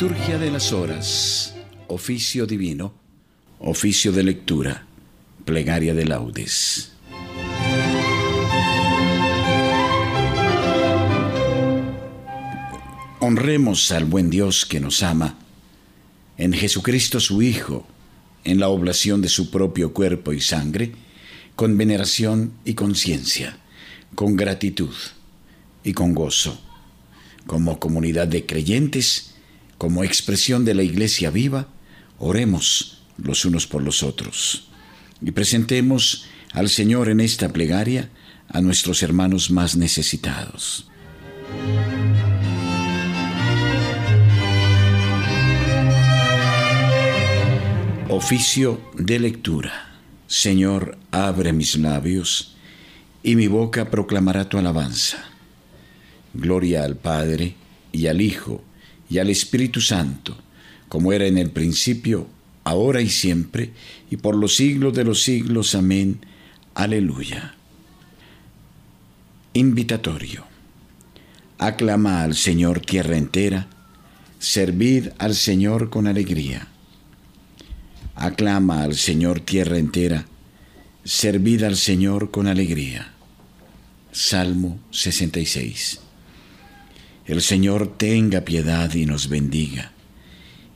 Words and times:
Liturgia 0.00 0.38
de 0.38 0.50
las 0.50 0.72
Horas, 0.72 1.54
oficio 1.88 2.46
divino, 2.46 2.94
oficio 3.58 4.12
de 4.12 4.22
lectura, 4.22 4.86
plegaria 5.44 5.92
de 5.92 6.06
laudes. 6.06 6.92
Honremos 13.18 13.92
al 13.92 14.06
buen 14.06 14.30
Dios 14.30 14.64
que 14.64 14.80
nos 14.80 15.02
ama, 15.02 15.36
en 16.38 16.54
Jesucristo 16.54 17.20
su 17.20 17.42
Hijo, 17.42 17.86
en 18.44 18.58
la 18.58 18.68
oblación 18.68 19.20
de 19.20 19.28
su 19.28 19.50
propio 19.50 19.92
cuerpo 19.92 20.32
y 20.32 20.40
sangre, 20.40 20.92
con 21.56 21.76
veneración 21.76 22.54
y 22.64 22.72
conciencia, 22.72 23.58
con 24.14 24.34
gratitud 24.34 24.94
y 25.84 25.92
con 25.92 26.14
gozo, 26.14 26.58
como 27.46 27.78
comunidad 27.78 28.28
de 28.28 28.46
creyentes, 28.46 29.29
como 29.80 30.04
expresión 30.04 30.66
de 30.66 30.74
la 30.74 30.82
Iglesia 30.82 31.30
viva, 31.30 31.66
oremos 32.18 33.00
los 33.16 33.46
unos 33.46 33.66
por 33.66 33.82
los 33.82 34.02
otros 34.02 34.68
y 35.22 35.30
presentemos 35.30 36.26
al 36.52 36.68
Señor 36.68 37.08
en 37.08 37.18
esta 37.18 37.48
plegaria 37.48 38.10
a 38.50 38.60
nuestros 38.60 39.02
hermanos 39.02 39.50
más 39.50 39.76
necesitados. 39.76 40.86
Oficio 48.10 48.82
de 48.98 49.18
lectura. 49.18 49.98
Señor, 50.26 50.98
abre 51.10 51.54
mis 51.54 51.78
labios 51.78 52.54
y 53.22 53.34
mi 53.34 53.46
boca 53.46 53.90
proclamará 53.90 54.46
tu 54.46 54.58
alabanza. 54.58 55.24
Gloria 56.34 56.84
al 56.84 56.96
Padre 56.96 57.54
y 57.92 58.08
al 58.08 58.20
Hijo 58.20 58.62
y 59.10 59.18
al 59.18 59.28
Espíritu 59.28 59.80
Santo, 59.80 60.38
como 60.88 61.12
era 61.12 61.26
en 61.26 61.36
el 61.36 61.50
principio, 61.50 62.28
ahora 62.64 63.02
y 63.02 63.10
siempre, 63.10 63.72
y 64.10 64.16
por 64.16 64.36
los 64.36 64.54
siglos 64.54 64.94
de 64.94 65.04
los 65.04 65.22
siglos. 65.22 65.74
Amén. 65.74 66.20
Aleluya. 66.74 67.54
Invitatorio. 69.52 70.44
Aclama 71.58 72.22
al 72.22 72.36
Señor 72.36 72.80
tierra 72.80 73.16
entera, 73.16 73.66
servid 74.38 75.08
al 75.18 75.34
Señor 75.34 75.90
con 75.90 76.06
alegría. 76.06 76.68
Aclama 78.14 78.84
al 78.84 78.94
Señor 78.94 79.40
tierra 79.40 79.78
entera, 79.78 80.26
servid 81.04 81.64
al 81.64 81.76
Señor 81.76 82.30
con 82.30 82.46
alegría. 82.46 83.12
Salmo 84.12 84.78
66. 84.90 86.00
El 87.30 87.42
Señor 87.42 87.96
tenga 87.96 88.40
piedad 88.40 88.92
y 88.92 89.06
nos 89.06 89.28
bendiga. 89.28 89.92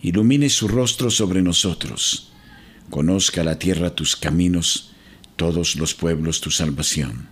Ilumine 0.02 0.48
su 0.48 0.68
rostro 0.68 1.10
sobre 1.10 1.42
nosotros. 1.42 2.30
Conozca 2.90 3.42
la 3.42 3.58
tierra 3.58 3.96
tus 3.96 4.14
caminos, 4.14 4.92
todos 5.34 5.74
los 5.74 5.94
pueblos 5.94 6.40
tu 6.40 6.52
salvación. 6.52 7.28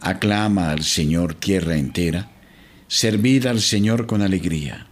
Aclama 0.00 0.70
al 0.70 0.84
Señor 0.84 1.34
tierra 1.34 1.78
entera, 1.78 2.30
servid 2.86 3.46
al 3.46 3.60
Señor 3.60 4.06
con 4.06 4.22
alegría. 4.22 4.86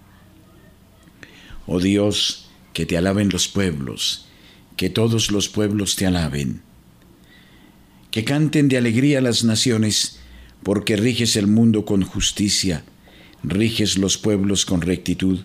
Oh 1.69 1.79
Dios, 1.79 2.49
que 2.73 2.85
te 2.85 2.97
alaben 2.97 3.29
los 3.29 3.47
pueblos, 3.47 4.27
que 4.77 4.91
todos 4.91 5.31
los 5.31 5.49
pueblos 5.49 5.95
te 5.95 6.05
alaben. 6.05 6.63
Que 8.11 8.25
canten 8.25 8.69
de 8.69 8.77
alegría 8.77 9.21
las 9.21 9.45
naciones, 9.45 10.19
porque 10.63 10.97
riges 10.97 11.37
el 11.37 11.47
mundo 11.47 11.85
con 11.85 12.03
justicia, 12.03 12.85
riges 13.43 13.99
los 13.99 14.19
pueblos 14.19 14.67
con 14.67 14.81
rectitud 14.81 15.41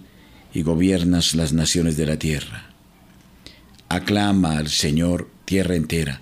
y 0.53 0.61
gobiernas 0.61 1.35
las 1.35 1.53
naciones 1.53 1.97
de 1.97 2.05
la 2.05 2.17
tierra. 2.17 2.69
Aclama 3.89 4.57
al 4.57 4.69
Señor 4.69 5.29
tierra 5.45 5.75
entera, 5.75 6.21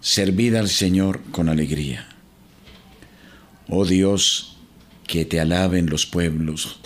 servid 0.00 0.54
al 0.54 0.68
Señor 0.68 1.20
con 1.30 1.48
alegría. 1.48 2.08
Oh 3.68 3.84
Dios, 3.84 4.56
que 5.06 5.24
te 5.24 5.40
alaben 5.40 5.86
los 5.90 6.06
pueblos, 6.06 6.80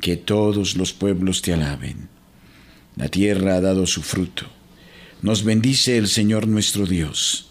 que 0.00 0.16
todos 0.16 0.76
los 0.76 0.92
pueblos 0.92 1.42
te 1.42 1.52
alaben. 1.52 2.08
La 2.96 3.08
tierra 3.08 3.56
ha 3.56 3.60
dado 3.60 3.86
su 3.86 4.02
fruto. 4.02 4.46
Nos 5.22 5.44
bendice 5.44 5.98
el 5.98 6.08
Señor 6.08 6.46
nuestro 6.46 6.86
Dios. 6.86 7.50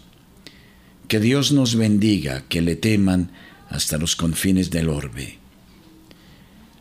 Que 1.08 1.20
Dios 1.20 1.52
nos 1.52 1.76
bendiga, 1.76 2.44
que 2.48 2.62
le 2.62 2.74
teman 2.74 3.30
hasta 3.68 3.98
los 3.98 4.16
confines 4.16 4.70
del 4.70 4.88
orbe. 4.88 5.38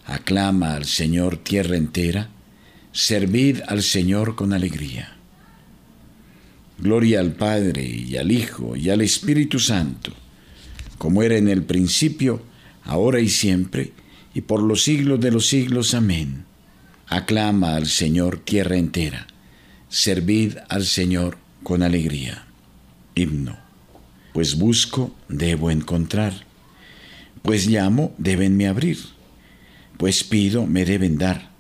Aclama 0.06 0.76
al 0.76 0.86
Señor 0.86 1.38
tierra 1.38 1.78
entera, 1.78 2.30
servid 2.92 3.62
al 3.68 3.84
Señor 3.84 4.36
con 4.36 4.54
alegría. 4.54 5.16
Gloria 6.78 7.20
al 7.20 7.34
Padre 7.34 7.86
y 7.86 8.18
al 8.18 8.32
Hijo 8.32 8.76
y 8.76 8.90
al 8.90 9.02
Espíritu 9.02 9.60
Santo, 9.60 10.14
como 10.98 11.24
era 11.24 11.38
en 11.38 11.48
el 11.48 11.64
principio, 11.64 12.42
ahora 12.84 13.20
y 13.20 13.30
siempre, 13.30 13.94
y 14.34 14.42
por 14.42 14.62
los 14.62 14.84
siglos 14.84 15.20
de 15.20 15.32
los 15.32 15.48
siglos. 15.48 15.94
Amén. 15.94 16.46
Aclama 17.08 17.76
al 17.76 17.88
Señor 17.88 18.40
tierra 18.40 18.78
entera, 18.78 19.28
servid 19.90 20.58
al 20.70 20.86
Señor 20.86 21.38
con 21.64 21.84
alegría. 21.84 22.46
Himno 23.16 23.66
pues 24.36 24.58
busco, 24.58 25.16
debo 25.30 25.72
encontrar. 25.72 26.34
Pues 27.42 27.68
llamo, 27.68 28.14
debenme 28.18 28.68
abrir. 28.68 28.98
Pues 29.98 30.24
pido, 30.24 30.66
me 30.66 30.86
deben 30.86 31.18
dar. 31.18 31.52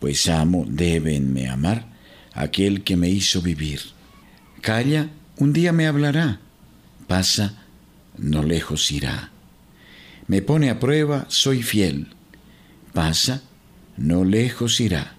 Pues 0.00 0.28
amo, 0.28 0.64
debenme 0.68 1.48
amar 1.48 1.86
aquel 2.34 2.82
que 2.82 2.96
me 2.96 3.08
hizo 3.08 3.42
vivir. 3.42 3.80
Calla, 4.60 5.10
un 5.36 5.52
día 5.52 5.72
me 5.72 5.86
hablará. 5.86 6.40
Pasa, 7.06 7.62
no 8.16 8.42
lejos 8.42 8.90
irá. 8.90 9.30
Me 10.26 10.40
pone 10.40 10.70
a 10.70 10.80
prueba, 10.80 11.26
soy 11.28 11.62
fiel. 11.62 12.08
Pasa, 12.92 13.42
no 13.96 14.24
lejos 14.24 14.80
irá. 14.80 15.14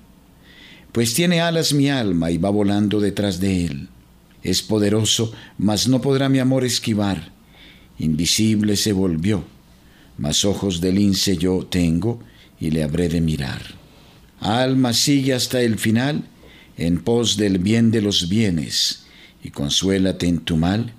Pues 0.91 1.13
tiene 1.13 1.41
alas 1.41 1.73
mi 1.73 1.89
alma 1.89 2.31
y 2.31 2.37
va 2.37 2.49
volando 2.49 2.99
detrás 2.99 3.39
de 3.39 3.65
él 3.65 3.89
es 4.43 4.61
poderoso, 4.61 5.33
mas 5.57 5.87
no 5.87 6.01
podrá 6.01 6.29
mi 6.29 6.39
amor 6.39 6.65
esquivar. 6.65 7.31
Invisible 7.97 8.75
se 8.75 8.91
volvió, 8.91 9.45
mas 10.17 10.45
ojos 10.45 10.81
de 10.81 10.91
lince 10.91 11.37
yo 11.37 11.65
tengo 11.65 12.19
y 12.59 12.71
le 12.71 12.83
habré 12.83 13.09
de 13.09 13.21
mirar. 13.21 13.61
Alma 14.39 14.93
sigue 14.93 15.33
hasta 15.33 15.61
el 15.61 15.77
final 15.77 16.25
en 16.77 17.01
pos 17.01 17.37
del 17.37 17.59
bien 17.59 17.91
de 17.91 18.01
los 18.01 18.29
bienes 18.29 19.05
y 19.43 19.49
consuélate 19.51 20.27
en 20.27 20.39
tu 20.39 20.57
mal, 20.57 20.93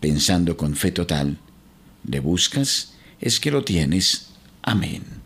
pensando 0.00 0.56
con 0.56 0.74
fe 0.74 0.90
total. 0.90 1.38
¿Le 2.06 2.20
buscas? 2.20 2.94
Es 3.20 3.40
que 3.40 3.50
lo 3.50 3.64
tienes. 3.64 4.30
Amén. 4.62 5.23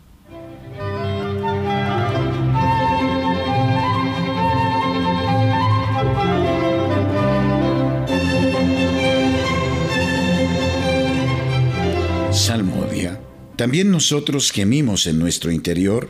También 13.59 13.91
nosotros 13.91 14.53
gemimos 14.53 15.05
en 15.05 15.19
nuestro 15.19 15.51
interior, 15.51 16.09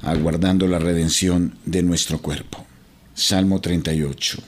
aguardando 0.00 0.68
la 0.68 0.78
redención 0.78 1.58
de 1.64 1.82
nuestro 1.82 2.22
cuerpo. 2.22 2.64
Salmo 3.14 3.60
38. 3.60 4.38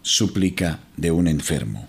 Súplica 0.00 0.80
de 0.96 1.10
un 1.10 1.28
enfermo. 1.28 1.86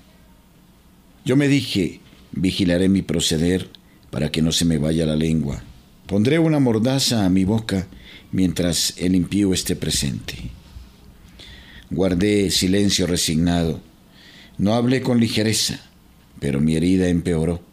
Yo 1.24 1.38
me 1.38 1.48
dije, 1.48 2.02
vigilaré 2.34 2.90
mi 2.90 3.02
proceder 3.02 3.70
para 4.10 4.30
que 4.30 4.42
no 4.42 4.52
se 4.52 4.66
me 4.66 4.78
vaya 4.78 5.06
la 5.06 5.16
lengua. 5.16 5.64
Pondré 6.06 6.38
una 6.38 6.60
mordaza 6.60 7.26
a 7.26 7.30
mi 7.30 7.46
boca 7.46 7.88
mientras 8.34 8.94
el 8.98 9.16
impío 9.16 9.54
esté 9.54 9.78
presente. 9.78 10.36
Guardé 11.90 12.52
silencio 12.52 13.08
resignado. 13.08 13.80
No 14.58 14.74
hablé 14.74 15.02
con 15.02 15.22
ligereza, 15.22 15.80
pero 16.42 16.60
mi 16.60 16.76
herida 16.76 17.08
empeoró 17.08 17.71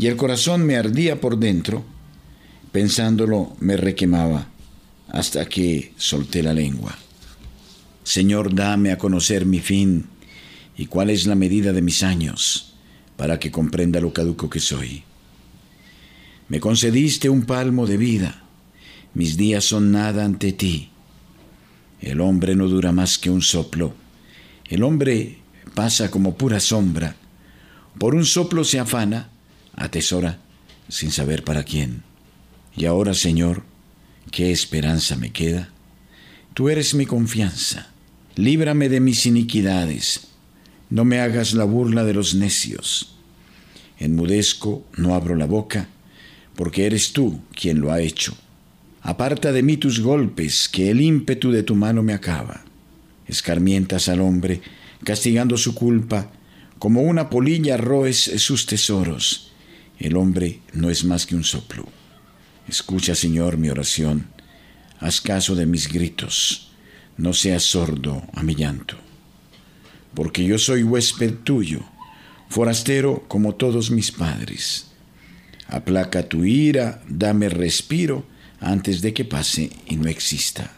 y 0.00 0.06
el 0.06 0.16
corazón 0.16 0.64
me 0.64 0.76
ardía 0.76 1.20
por 1.20 1.38
dentro, 1.38 1.84
pensándolo 2.72 3.54
me 3.60 3.76
requemaba, 3.76 4.48
hasta 5.08 5.44
que 5.46 5.92
solté 5.98 6.42
la 6.42 6.54
lengua. 6.54 6.96
Señor, 8.02 8.54
dame 8.54 8.92
a 8.92 8.96
conocer 8.98 9.44
mi 9.44 9.60
fin 9.60 10.06
y 10.74 10.86
cuál 10.86 11.10
es 11.10 11.26
la 11.26 11.34
medida 11.34 11.74
de 11.74 11.82
mis 11.82 12.02
años, 12.02 12.72
para 13.18 13.38
que 13.38 13.50
comprenda 13.50 14.00
lo 14.00 14.14
caduco 14.14 14.48
que 14.48 14.58
soy. 14.58 15.02
Me 16.48 16.60
concediste 16.60 17.28
un 17.28 17.42
palmo 17.42 17.86
de 17.86 17.98
vida, 17.98 18.42
mis 19.12 19.36
días 19.36 19.66
son 19.66 19.92
nada 19.92 20.24
ante 20.24 20.52
ti. 20.52 20.88
El 22.00 22.22
hombre 22.22 22.56
no 22.56 22.68
dura 22.68 22.90
más 22.90 23.18
que 23.18 23.28
un 23.28 23.42
soplo, 23.42 23.92
el 24.70 24.82
hombre 24.82 25.40
pasa 25.74 26.10
como 26.10 26.38
pura 26.38 26.58
sombra, 26.58 27.16
por 27.98 28.14
un 28.14 28.24
soplo 28.24 28.64
se 28.64 28.78
afana, 28.78 29.29
atesora 29.80 30.38
sin 30.88 31.10
saber 31.10 31.42
para 31.42 31.64
quién. 31.64 32.02
Y 32.76 32.84
ahora, 32.84 33.14
Señor, 33.14 33.64
¿qué 34.30 34.52
esperanza 34.52 35.16
me 35.16 35.30
queda? 35.30 35.70
Tú 36.54 36.68
eres 36.68 36.94
mi 36.94 37.06
confianza. 37.06 37.88
Líbrame 38.36 38.88
de 38.88 39.00
mis 39.00 39.26
iniquidades. 39.26 40.28
No 40.90 41.04
me 41.04 41.20
hagas 41.20 41.54
la 41.54 41.64
burla 41.64 42.04
de 42.04 42.14
los 42.14 42.34
necios. 42.34 43.16
Enmudezco, 43.98 44.84
no 44.96 45.14
abro 45.14 45.34
la 45.36 45.46
boca, 45.46 45.88
porque 46.56 46.86
eres 46.86 47.12
tú 47.12 47.40
quien 47.54 47.80
lo 47.80 47.92
ha 47.92 48.00
hecho. 48.00 48.36
Aparta 49.02 49.52
de 49.52 49.62
mí 49.62 49.76
tus 49.76 50.00
golpes, 50.00 50.68
que 50.68 50.90
el 50.90 51.00
ímpetu 51.00 51.50
de 51.50 51.62
tu 51.62 51.74
mano 51.74 52.02
me 52.02 52.12
acaba. 52.12 52.64
Escarmientas 53.26 54.08
al 54.08 54.20
hombre, 54.20 54.60
castigando 55.04 55.56
su 55.56 55.74
culpa, 55.74 56.30
como 56.78 57.02
una 57.02 57.30
polilla 57.30 57.76
roes 57.76 58.32
sus 58.38 58.66
tesoros. 58.66 59.49
El 60.00 60.16
hombre 60.16 60.60
no 60.72 60.88
es 60.88 61.04
más 61.04 61.26
que 61.26 61.36
un 61.36 61.44
soplo. 61.44 61.86
Escucha, 62.66 63.14
Señor, 63.14 63.58
mi 63.58 63.68
oración. 63.68 64.28
Haz 64.98 65.20
caso 65.20 65.54
de 65.54 65.66
mis 65.66 65.88
gritos. 65.88 66.72
No 67.18 67.34
seas 67.34 67.64
sordo 67.64 68.22
a 68.32 68.42
mi 68.42 68.54
llanto. 68.54 68.96
Porque 70.14 70.42
yo 70.42 70.58
soy 70.58 70.82
huésped 70.82 71.34
tuyo, 71.44 71.80
forastero 72.48 73.24
como 73.28 73.54
todos 73.54 73.90
mis 73.90 74.10
padres. 74.10 74.86
Aplaca 75.68 76.28
tu 76.28 76.44
ira, 76.44 77.02
dame 77.06 77.50
respiro 77.50 78.24
antes 78.58 79.02
de 79.02 79.12
que 79.12 79.26
pase 79.26 79.70
y 79.86 79.96
no 79.96 80.08
exista. 80.08 80.72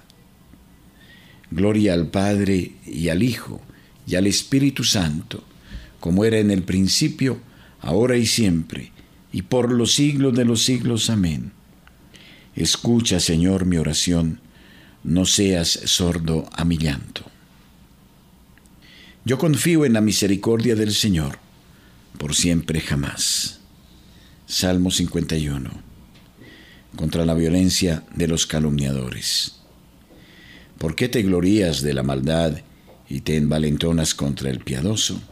Gloria 1.50 1.94
al 1.94 2.08
Padre 2.08 2.72
y 2.86 3.08
al 3.08 3.22
Hijo 3.22 3.60
y 4.06 4.16
al 4.16 4.26
Espíritu 4.26 4.84
Santo, 4.84 5.44
como 6.00 6.24
era 6.24 6.38
en 6.38 6.50
el 6.50 6.62
principio, 6.62 7.40
ahora 7.80 8.16
y 8.16 8.26
siempre, 8.26 8.91
y 9.32 9.42
por 9.42 9.72
los 9.72 9.94
siglos 9.94 10.34
de 10.34 10.44
los 10.44 10.62
siglos. 10.62 11.10
Amén. 11.10 11.52
Escucha, 12.54 13.18
Señor, 13.18 13.64
mi 13.64 13.78
oración, 13.78 14.40
no 15.04 15.24
seas 15.24 15.68
sordo 15.84 16.48
a 16.52 16.64
mi 16.64 16.76
llanto. 16.76 17.24
Yo 19.24 19.38
confío 19.38 19.84
en 19.84 19.94
la 19.94 20.00
misericordia 20.00 20.74
del 20.74 20.92
Señor, 20.92 21.38
por 22.18 22.34
siempre 22.34 22.80
jamás. 22.80 23.60
Salmo 24.46 24.90
51. 24.90 25.70
Contra 26.96 27.24
la 27.24 27.34
violencia 27.34 28.04
de 28.14 28.28
los 28.28 28.46
calumniadores. 28.46 29.60
¿Por 30.76 30.94
qué 30.94 31.08
te 31.08 31.22
glorías 31.22 31.80
de 31.80 31.94
la 31.94 32.02
maldad 32.02 32.58
y 33.08 33.20
te 33.20 33.36
envalentonas 33.36 34.14
contra 34.14 34.50
el 34.50 34.58
piadoso? 34.58 35.22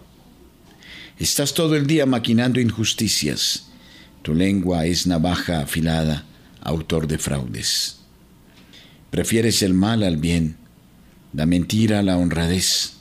Estás 1.19 1.52
todo 1.52 1.75
el 1.76 1.87
día 1.87 2.06
maquinando 2.06 2.61
injusticias. 2.61 3.69
Tu 4.22 4.34
lengua 4.34 4.87
es 4.87 5.06
navaja 5.06 5.61
afilada, 5.61 6.26
autor 6.61 7.06
de 7.06 7.19
fraudes. 7.19 8.00
Prefieres 9.11 9.62
el 9.62 9.75
mal 9.75 10.02
al 10.02 10.19
bien, 10.19 10.56
la 11.32 11.46
mentira 11.46 12.00
a 12.00 12.02
la 12.02 12.17
honradez. 12.17 12.94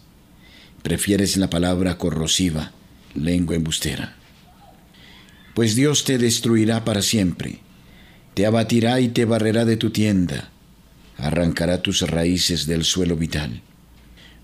Prefieres 0.81 1.35
la 1.37 1.49
palabra 1.49 1.97
corrosiva, 1.97 2.71
lengua 3.15 3.55
embustera. 3.55 4.15
Pues 5.53 5.75
Dios 5.75 6.05
te 6.05 6.17
destruirá 6.17 6.85
para 6.85 7.01
siempre, 7.01 7.59
te 8.33 8.45
abatirá 8.45 9.01
y 9.01 9.09
te 9.09 9.25
barrerá 9.25 9.65
de 9.65 9.75
tu 9.75 9.89
tienda, 9.89 10.51
arrancará 11.17 11.81
tus 11.81 12.01
raíces 12.01 12.65
del 12.65 12.85
suelo 12.85 13.17
vital. 13.17 13.61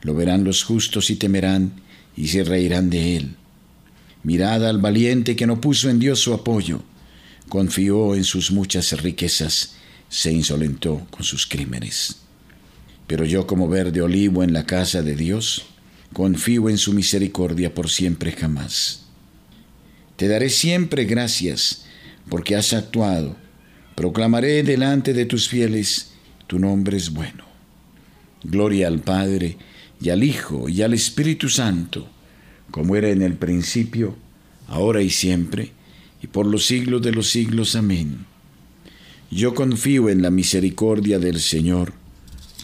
Lo 0.01 0.13
verán 0.13 0.43
los 0.43 0.63
justos 0.63 1.09
y 1.09 1.15
temerán 1.15 1.81
y 2.17 2.27
se 2.27 2.43
reirán 2.43 2.89
de 2.89 3.15
él. 3.15 3.35
Mirad 4.25 4.67
al 4.67 4.79
valiente 4.79 5.35
que 5.35 5.45
no 5.45 5.61
puso 5.61 5.87
en 5.87 5.99
Dios 5.99 6.19
su 6.19 6.33
apoyo, 6.33 6.81
confió 7.47 8.15
en 8.15 8.23
sus 8.23 8.49
muchas 8.49 8.99
riquezas, 9.03 9.75
se 10.09 10.33
insolentó 10.33 11.05
con 11.11 11.23
sus 11.23 11.45
crímenes. 11.45 12.21
Pero 13.05 13.23
yo 13.23 13.45
como 13.45 13.67
verde 13.67 14.01
olivo 14.01 14.41
en 14.41 14.51
la 14.51 14.65
casa 14.65 15.03
de 15.03 15.15
Dios, 15.15 15.67
confío 16.11 16.69
en 16.69 16.79
su 16.79 16.91
misericordia 16.91 17.75
por 17.75 17.87
siempre 17.87 18.31
jamás. 18.31 19.03
Te 20.15 20.27
daré 20.27 20.49
siempre 20.49 21.05
gracias 21.05 21.85
porque 22.27 22.55
has 22.55 22.73
actuado. 22.73 23.35
Proclamaré 23.93 24.63
delante 24.63 25.13
de 25.13 25.27
tus 25.27 25.47
fieles, 25.47 26.13
tu 26.47 26.57
nombre 26.57 26.97
es 26.97 27.11
bueno. 27.11 27.45
Gloria 28.43 28.87
al 28.87 29.01
Padre, 29.01 29.59
y 30.01 30.09
al 30.09 30.23
Hijo, 30.23 30.67
y 30.67 30.81
al 30.81 30.95
Espíritu 30.95 31.47
Santo, 31.47 32.09
como 32.75 32.97
era 32.97 33.09
en 33.09 33.21
el 33.21 33.35
principio, 33.35 34.17
ahora 34.67 35.01
y 35.01 35.09
siempre, 35.09 35.71
y 36.21 36.27
por 36.27 36.45
los 36.45 36.65
siglos 36.65 37.01
de 37.01 37.13
los 37.13 37.29
siglos. 37.29 37.73
Amén. 37.77 38.25
Yo 39.31 39.53
confío 39.55 40.09
en 40.09 40.21
la 40.21 40.29
misericordia 40.29 41.17
del 41.17 41.39
Señor, 41.39 41.93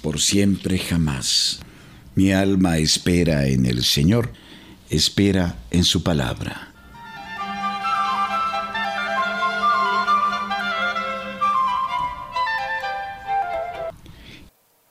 por 0.01 0.19
siempre 0.19 0.79
jamás. 0.79 1.61
Mi 2.15 2.33
alma 2.33 2.77
espera 2.77 3.47
en 3.47 3.65
el 3.65 3.85
Señor, 3.85 4.33
espera 4.89 5.63
en 5.71 5.85
su 5.85 6.03
palabra. 6.03 6.73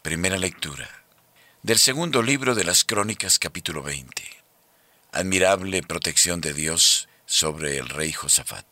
Primera 0.01 0.39
lectura 0.39 0.89
del 1.63 1.77
segundo 1.77 2.23
libro 2.23 2.55
de 2.55 2.65
las 2.65 2.85
Crónicas 2.85 3.39
capítulo 3.39 3.83
20. 3.83 4.40
Admirable 5.13 5.83
protección 5.83 6.41
de 6.41 6.55
Dios 6.55 7.09
sobre 7.27 7.79
el 7.79 7.89
rey 7.89 8.13
Josafat. 8.13 8.65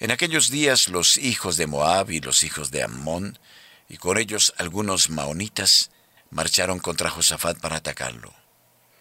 En 0.00 0.10
aquellos 0.10 0.48
días 0.50 0.88
los 0.88 1.18
hijos 1.18 1.58
de 1.58 1.66
Moab 1.66 2.10
y 2.10 2.20
los 2.20 2.42
hijos 2.42 2.70
de 2.70 2.82
Ammón, 2.82 3.38
y 3.86 3.98
con 3.98 4.16
ellos 4.16 4.54
algunos 4.56 5.10
maonitas, 5.10 5.90
marcharon 6.30 6.78
contra 6.78 7.10
Josafat 7.10 7.58
para 7.58 7.76
atacarlo. 7.76 8.32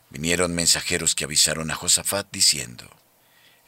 Vinieron 0.09 0.53
mensajeros 0.53 1.15
que 1.15 1.23
avisaron 1.23 1.71
a 1.71 1.75
Josafat 1.75 2.27
diciendo, 2.33 2.89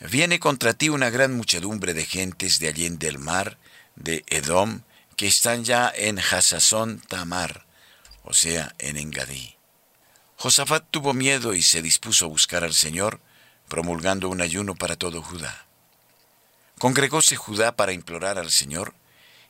Viene 0.01 0.37
contra 0.37 0.73
ti 0.73 0.89
una 0.89 1.09
gran 1.09 1.33
muchedumbre 1.33 1.93
de 1.93 2.05
gentes 2.05 2.59
de 2.59 2.67
allí 2.67 2.89
del 2.89 3.17
mar, 3.17 3.57
de 3.95 4.25
Edom, 4.27 4.81
que 5.15 5.27
están 5.27 5.63
ya 5.63 5.89
en 5.95 6.19
Hasazón 6.19 6.99
Tamar, 6.99 7.65
o 8.23 8.33
sea, 8.33 8.75
en 8.77 8.97
Engadí. 8.97 9.54
Josafat 10.37 10.85
tuvo 10.91 11.13
miedo 11.13 11.53
y 11.53 11.61
se 11.61 11.81
dispuso 11.81 12.25
a 12.25 12.29
buscar 12.29 12.63
al 12.63 12.73
Señor, 12.73 13.19
promulgando 13.67 14.29
un 14.29 14.41
ayuno 14.41 14.75
para 14.75 14.95
todo 14.95 15.21
Judá. 15.21 15.65
Congregóse 16.77 17.35
Judá 17.35 17.75
para 17.75 17.93
implorar 17.93 18.37
al 18.37 18.51
Señor, 18.51 18.93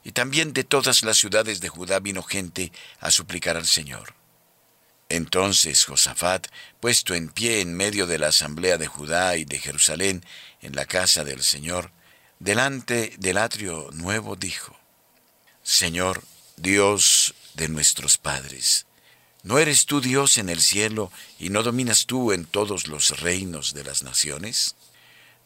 y 0.03 0.12
también 0.12 0.53
de 0.53 0.63
todas 0.63 1.03
las 1.03 1.17
ciudades 1.17 1.60
de 1.60 1.69
Judá 1.69 2.00
vino 2.00 2.21
gente 2.21 2.71
a 3.00 3.10
suplicar 3.10 3.57
al 3.57 3.65
Señor. 3.65 4.13
Entonces 5.10 5.86
Josafat, 5.86 6.48
puesto 6.79 7.15
en 7.15 7.29
pie 7.29 7.62
en 7.62 7.74
medio 7.74 8.05
de 8.07 8.19
la 8.19 8.27
asamblea 8.27 8.77
de 8.77 8.88
Judá 8.88 9.38
y 9.38 9.45
de 9.45 9.60
Jerusalén, 9.60 10.24
en 10.62 10.75
la 10.75 10.86
casa 10.86 11.24
del 11.24 11.43
Señor, 11.43 11.91
delante 12.39 13.15
del 13.17 13.38
atrio 13.38 13.89
nuevo, 13.93 14.36
dijo, 14.36 14.77
Señor, 15.63 16.24
Dios 16.57 17.33
de 17.55 17.67
nuestros 17.69 18.17
padres, 18.17 18.86
¿No 19.45 19.59
eres 19.59 19.85
tú 19.85 20.01
Dios 20.01 20.39
en 20.39 20.49
el 20.49 20.59
cielo 20.59 21.11
y 21.37 21.51
no 21.51 21.61
dominas 21.61 22.07
tú 22.07 22.31
en 22.31 22.45
todos 22.45 22.87
los 22.87 23.19
reinos 23.19 23.75
de 23.75 23.83
las 23.83 24.01
naciones? 24.01 24.75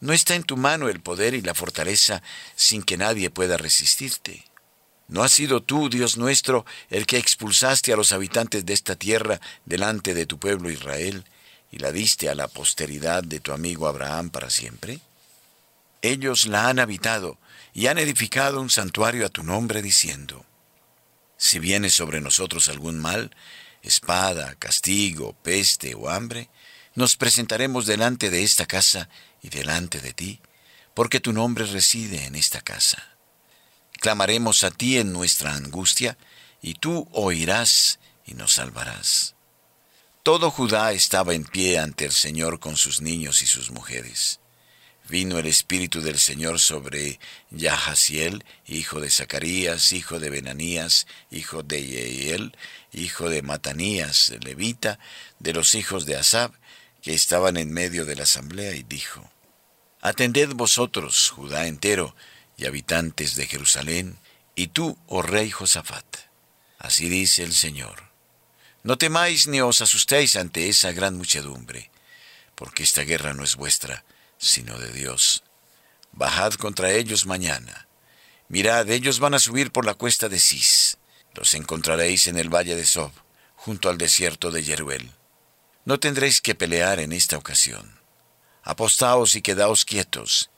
¿No 0.00 0.14
está 0.14 0.34
en 0.36 0.42
tu 0.42 0.56
mano 0.56 0.88
el 0.88 1.00
poder 1.00 1.34
y 1.34 1.42
la 1.42 1.52
fortaleza 1.52 2.22
sin 2.56 2.82
que 2.82 2.96
nadie 2.96 3.28
pueda 3.28 3.58
resistirte? 3.58 4.46
¿No 5.08 5.22
has 5.22 5.32
sido 5.32 5.62
tú, 5.62 5.90
Dios 5.90 6.16
nuestro, 6.16 6.64
el 6.88 7.04
que 7.04 7.18
expulsaste 7.18 7.92
a 7.92 7.96
los 7.96 8.12
habitantes 8.12 8.64
de 8.64 8.72
esta 8.72 8.96
tierra 8.96 9.38
delante 9.66 10.14
de 10.14 10.24
tu 10.24 10.38
pueblo 10.38 10.70
Israel 10.70 11.26
y 11.70 11.76
la 11.76 11.92
diste 11.92 12.30
a 12.30 12.34
la 12.34 12.48
posteridad 12.48 13.22
de 13.22 13.40
tu 13.40 13.52
amigo 13.52 13.86
Abraham 13.86 14.30
para 14.30 14.48
siempre? 14.48 15.00
Ellos 16.00 16.46
la 16.46 16.68
han 16.68 16.78
habitado 16.78 17.36
y 17.74 17.88
han 17.88 17.98
edificado 17.98 18.62
un 18.62 18.70
santuario 18.70 19.26
a 19.26 19.28
tu 19.28 19.42
nombre 19.42 19.82
diciendo, 19.82 20.46
Si 21.36 21.58
viene 21.58 21.90
sobre 21.90 22.22
nosotros 22.22 22.70
algún 22.70 22.98
mal, 22.98 23.30
espada, 23.82 24.54
castigo, 24.56 25.34
peste 25.42 25.94
o 25.94 26.08
hambre, 26.08 26.50
nos 26.94 27.16
presentaremos 27.16 27.86
delante 27.86 28.30
de 28.30 28.42
esta 28.42 28.66
casa 28.66 29.08
y 29.42 29.48
delante 29.48 30.00
de 30.00 30.12
ti, 30.12 30.40
porque 30.94 31.20
tu 31.20 31.32
nombre 31.32 31.64
reside 31.66 32.24
en 32.24 32.34
esta 32.34 32.60
casa. 32.60 33.16
Clamaremos 33.92 34.64
a 34.64 34.70
ti 34.70 34.98
en 34.98 35.12
nuestra 35.12 35.54
angustia, 35.54 36.18
y 36.62 36.74
tú 36.74 37.08
oirás 37.12 38.00
y 38.26 38.34
nos 38.34 38.54
salvarás. 38.54 39.34
Todo 40.22 40.50
Judá 40.50 40.92
estaba 40.92 41.34
en 41.34 41.44
pie 41.44 41.78
ante 41.78 42.04
el 42.04 42.12
Señor 42.12 42.60
con 42.60 42.76
sus 42.76 43.00
niños 43.00 43.42
y 43.42 43.46
sus 43.46 43.70
mujeres 43.70 44.40
vino 45.10 45.38
el 45.38 45.46
Espíritu 45.46 46.00
del 46.00 46.18
Señor 46.18 46.60
sobre 46.60 47.18
Yahaziel, 47.50 48.44
hijo 48.66 49.00
de 49.00 49.10
Zacarías, 49.10 49.92
hijo 49.92 50.20
de 50.20 50.30
Benanías, 50.30 51.06
hijo 51.30 51.62
de 51.64 51.84
Yeiel, 51.84 52.56
hijo 52.92 53.28
de 53.28 53.42
Matanías, 53.42 54.32
levita, 54.42 55.00
de 55.40 55.52
los 55.52 55.74
hijos 55.74 56.06
de 56.06 56.16
Asab, 56.16 56.52
que 57.02 57.12
estaban 57.12 57.56
en 57.56 57.72
medio 57.72 58.06
de 58.06 58.14
la 58.14 58.22
asamblea, 58.22 58.74
y 58.74 58.84
dijo, 58.84 59.28
Atended 60.00 60.50
vosotros, 60.54 61.30
Judá 61.30 61.66
entero, 61.66 62.14
y 62.56 62.66
habitantes 62.66 63.34
de 63.34 63.46
Jerusalén, 63.46 64.16
y 64.54 64.68
tú, 64.68 64.96
oh 65.08 65.22
rey 65.22 65.50
Josafat. 65.50 66.06
Así 66.78 67.08
dice 67.08 67.42
el 67.42 67.52
Señor. 67.52 68.10
No 68.84 68.96
temáis 68.96 69.48
ni 69.48 69.60
os 69.60 69.82
asustéis 69.82 70.36
ante 70.36 70.68
esa 70.68 70.92
gran 70.92 71.16
muchedumbre, 71.16 71.90
porque 72.54 72.84
esta 72.84 73.02
guerra 73.02 73.34
no 73.34 73.42
es 73.42 73.56
vuestra, 73.56 74.04
sino 74.40 74.78
de 74.78 74.90
Dios. 74.92 75.44
Bajad 76.12 76.54
contra 76.54 76.90
ellos 76.92 77.26
mañana. 77.26 77.86
Mirad, 78.48 78.88
ellos 78.90 79.20
van 79.20 79.34
a 79.34 79.38
subir 79.38 79.70
por 79.70 79.84
la 79.84 79.94
cuesta 79.94 80.28
de 80.28 80.40
Cis. 80.40 80.96
Los 81.34 81.54
encontraréis 81.54 82.26
en 82.26 82.36
el 82.36 82.52
valle 82.52 82.74
de 82.74 82.84
Sob, 82.84 83.12
junto 83.54 83.88
al 83.88 83.98
desierto 83.98 84.50
de 84.50 84.64
Yeruel. 84.64 85.12
No 85.84 86.00
tendréis 86.00 86.40
que 86.40 86.56
pelear 86.56 86.98
en 86.98 87.12
esta 87.12 87.36
ocasión. 87.36 88.00
Apostaos 88.62 89.36
y 89.36 89.42
quedaos 89.42 89.84
quietos, 89.84 90.50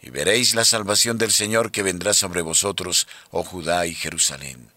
y 0.00 0.10
veréis 0.10 0.54
la 0.54 0.64
salvación 0.64 1.18
del 1.18 1.32
Señor 1.32 1.72
que 1.72 1.82
vendrá 1.82 2.14
sobre 2.14 2.42
vosotros, 2.42 3.08
oh 3.30 3.42
Judá 3.42 3.86
y 3.86 3.94
Jerusalén. 3.94 4.70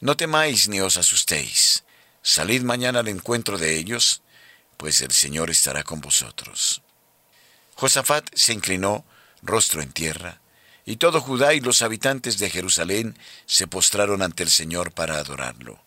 No 0.00 0.16
temáis 0.16 0.68
ni 0.68 0.80
os 0.80 0.96
asustéis. 0.96 1.84
Salid 2.22 2.62
mañana 2.62 3.00
al 3.00 3.08
encuentro 3.08 3.58
de 3.58 3.76
ellos, 3.76 4.22
pues 4.76 5.00
el 5.00 5.12
Señor 5.12 5.50
estará 5.50 5.82
con 5.84 6.00
vosotros. 6.00 6.82
Josafat 7.76 8.26
se 8.34 8.54
inclinó, 8.54 9.04
rostro 9.42 9.82
en 9.82 9.92
tierra, 9.92 10.40
y 10.86 10.96
todo 10.96 11.20
Judá 11.20 11.52
y 11.52 11.60
los 11.60 11.82
habitantes 11.82 12.38
de 12.38 12.48
Jerusalén 12.48 13.18
se 13.44 13.66
postraron 13.66 14.22
ante 14.22 14.42
el 14.44 14.50
Señor 14.50 14.92
para 14.92 15.18
adorarlo. 15.18 15.78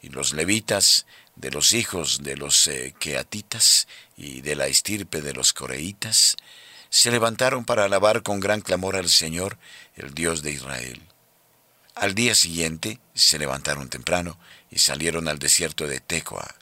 Y 0.00 0.08
los 0.08 0.32
levitas, 0.32 1.06
de 1.36 1.52
los 1.52 1.74
hijos 1.74 2.24
de 2.24 2.36
los 2.36 2.66
eh, 2.66 2.94
Keatitas 2.98 3.86
y 4.16 4.40
de 4.40 4.56
la 4.56 4.66
estirpe 4.66 5.20
de 5.20 5.32
los 5.32 5.52
Coreitas, 5.52 6.36
se 6.90 7.12
levantaron 7.12 7.64
para 7.64 7.84
alabar 7.84 8.24
con 8.24 8.40
gran 8.40 8.60
clamor 8.60 8.96
al 8.96 9.08
Señor, 9.08 9.58
el 9.94 10.14
Dios 10.14 10.42
de 10.42 10.50
Israel. 10.50 11.02
Al 11.94 12.16
día 12.16 12.34
siguiente 12.34 12.98
se 13.14 13.38
levantaron 13.38 13.88
temprano 13.88 14.38
y 14.70 14.80
salieron 14.80 15.28
al 15.28 15.38
desierto 15.38 15.86
de 15.86 16.00
Tecoa. 16.00 16.56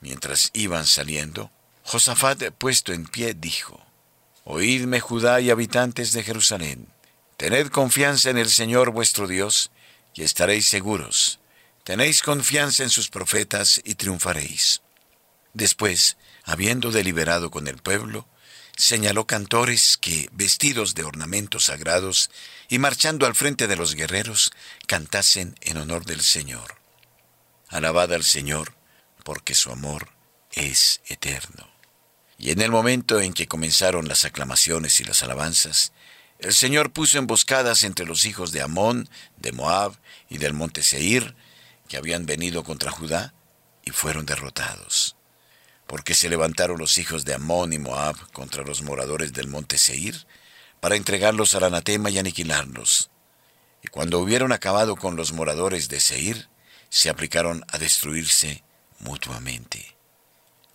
Mientras 0.00 0.50
iban 0.52 0.86
saliendo, 0.86 1.50
Josafat, 1.82 2.50
puesto 2.58 2.92
en 2.92 3.06
pie, 3.06 3.32
dijo, 3.34 3.85
Oídme 4.48 5.00
Judá 5.00 5.40
y 5.40 5.50
habitantes 5.50 6.12
de 6.12 6.22
Jerusalén, 6.22 6.86
tened 7.36 7.66
confianza 7.66 8.30
en 8.30 8.38
el 8.38 8.48
Señor 8.48 8.92
vuestro 8.92 9.26
Dios, 9.26 9.72
y 10.14 10.22
estaréis 10.22 10.68
seguros. 10.68 11.40
Tenéis 11.82 12.22
confianza 12.22 12.84
en 12.84 12.90
sus 12.90 13.10
profetas 13.10 13.80
y 13.84 13.96
triunfaréis. 13.96 14.82
Después, 15.52 16.16
habiendo 16.44 16.92
deliberado 16.92 17.50
con 17.50 17.66
el 17.66 17.78
pueblo, 17.78 18.28
señaló 18.76 19.26
cantores 19.26 19.96
que, 19.96 20.28
vestidos 20.30 20.94
de 20.94 21.02
ornamentos 21.02 21.64
sagrados 21.64 22.30
y 22.68 22.78
marchando 22.78 23.26
al 23.26 23.34
frente 23.34 23.66
de 23.66 23.74
los 23.74 23.96
guerreros, 23.96 24.52
cantasen 24.86 25.56
en 25.60 25.78
honor 25.78 26.04
del 26.04 26.22
Señor. 26.22 26.76
Alabad 27.66 28.12
al 28.12 28.22
Señor, 28.22 28.74
porque 29.24 29.56
su 29.56 29.72
amor 29.72 30.10
es 30.52 31.00
eterno. 31.08 31.75
Y 32.38 32.50
en 32.50 32.60
el 32.60 32.70
momento 32.70 33.20
en 33.20 33.32
que 33.32 33.48
comenzaron 33.48 34.08
las 34.08 34.24
aclamaciones 34.24 35.00
y 35.00 35.04
las 35.04 35.22
alabanzas, 35.22 35.92
el 36.38 36.54
Señor 36.54 36.92
puso 36.92 37.18
emboscadas 37.18 37.82
entre 37.82 38.06
los 38.06 38.26
hijos 38.26 38.52
de 38.52 38.60
Amón, 38.60 39.08
de 39.38 39.52
Moab 39.52 39.96
y 40.28 40.38
del 40.38 40.52
monte 40.52 40.82
Seir, 40.82 41.34
que 41.88 41.96
habían 41.96 42.26
venido 42.26 42.62
contra 42.62 42.90
Judá, 42.90 43.32
y 43.84 43.90
fueron 43.90 44.26
derrotados 44.26 45.16
porque 45.86 46.14
se 46.14 46.28
levantaron 46.28 46.78
los 46.78 46.98
hijos 46.98 47.24
de 47.24 47.34
Amón 47.34 47.72
y 47.72 47.78
Moab 47.78 48.16
contra 48.32 48.64
los 48.64 48.82
moradores 48.82 49.32
del 49.32 49.48
monte 49.48 49.78
Seir, 49.78 50.26
para 50.80 50.96
entregarlos 50.96 51.54
al 51.54 51.64
anatema 51.64 52.10
y 52.10 52.18
aniquilarlos. 52.18 53.10
Y 53.82 53.88
cuando 53.88 54.18
hubieron 54.18 54.52
acabado 54.52 54.96
con 54.96 55.16
los 55.16 55.32
moradores 55.32 55.88
de 55.88 56.00
Seir, 56.00 56.48
se 56.88 57.08
aplicaron 57.08 57.64
a 57.68 57.78
destruirse 57.78 58.62
mutuamente. 58.98 59.95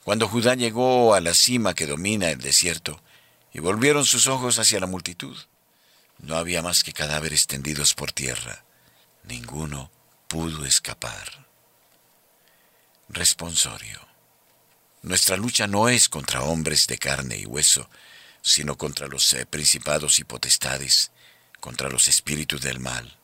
Cuando 0.04 0.28
Judá 0.28 0.56
llegó 0.56 1.14
a 1.14 1.22
la 1.22 1.34
cima 1.34 1.74
que 1.74 1.86
domina 1.86 2.30
el 2.30 2.40
desierto, 2.40 3.02
y 3.54 3.60
volvieron 3.60 4.06
sus 4.06 4.28
ojos 4.28 4.60
hacia 4.60 4.80
la 4.80 4.88
multitud, 4.88 5.38
no 6.20 6.38
había 6.38 6.62
más 6.62 6.84
que 6.84 6.94
cadáveres 6.94 7.48
tendidos 7.48 7.94
por 7.94 8.12
tierra. 8.12 8.64
Ninguno 9.24 9.92
pudo 10.28 10.66
escapar. 10.66 11.48
Responsorio. 13.10 14.00
Nuestra 15.02 15.36
lucha 15.36 15.68
no 15.68 15.90
es 15.90 16.08
contra 16.10 16.44
hombres 16.44 16.88
de 16.88 16.98
carne 16.98 17.38
y 17.38 17.46
hueso, 17.46 17.90
sino 18.42 18.78
contra 18.78 19.08
los 19.08 19.34
eh, 19.34 19.46
principados 19.46 20.20
y 20.20 20.24
potestades, 20.24 21.12
contra 21.60 21.90
los 21.90 22.08
espíritus 22.08 22.62
del 22.62 22.80
mal. 22.80 23.18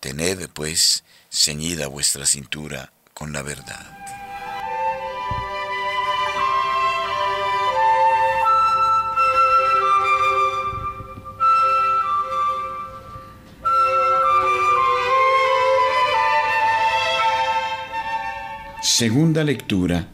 Tened, 0.00 0.48
pues, 0.50 1.04
ceñida 1.30 1.86
vuestra 1.86 2.26
cintura 2.26 2.92
con 3.14 3.32
la 3.32 3.42
verdad. 3.42 4.17
Segunda 18.90 19.44
lectura 19.44 20.08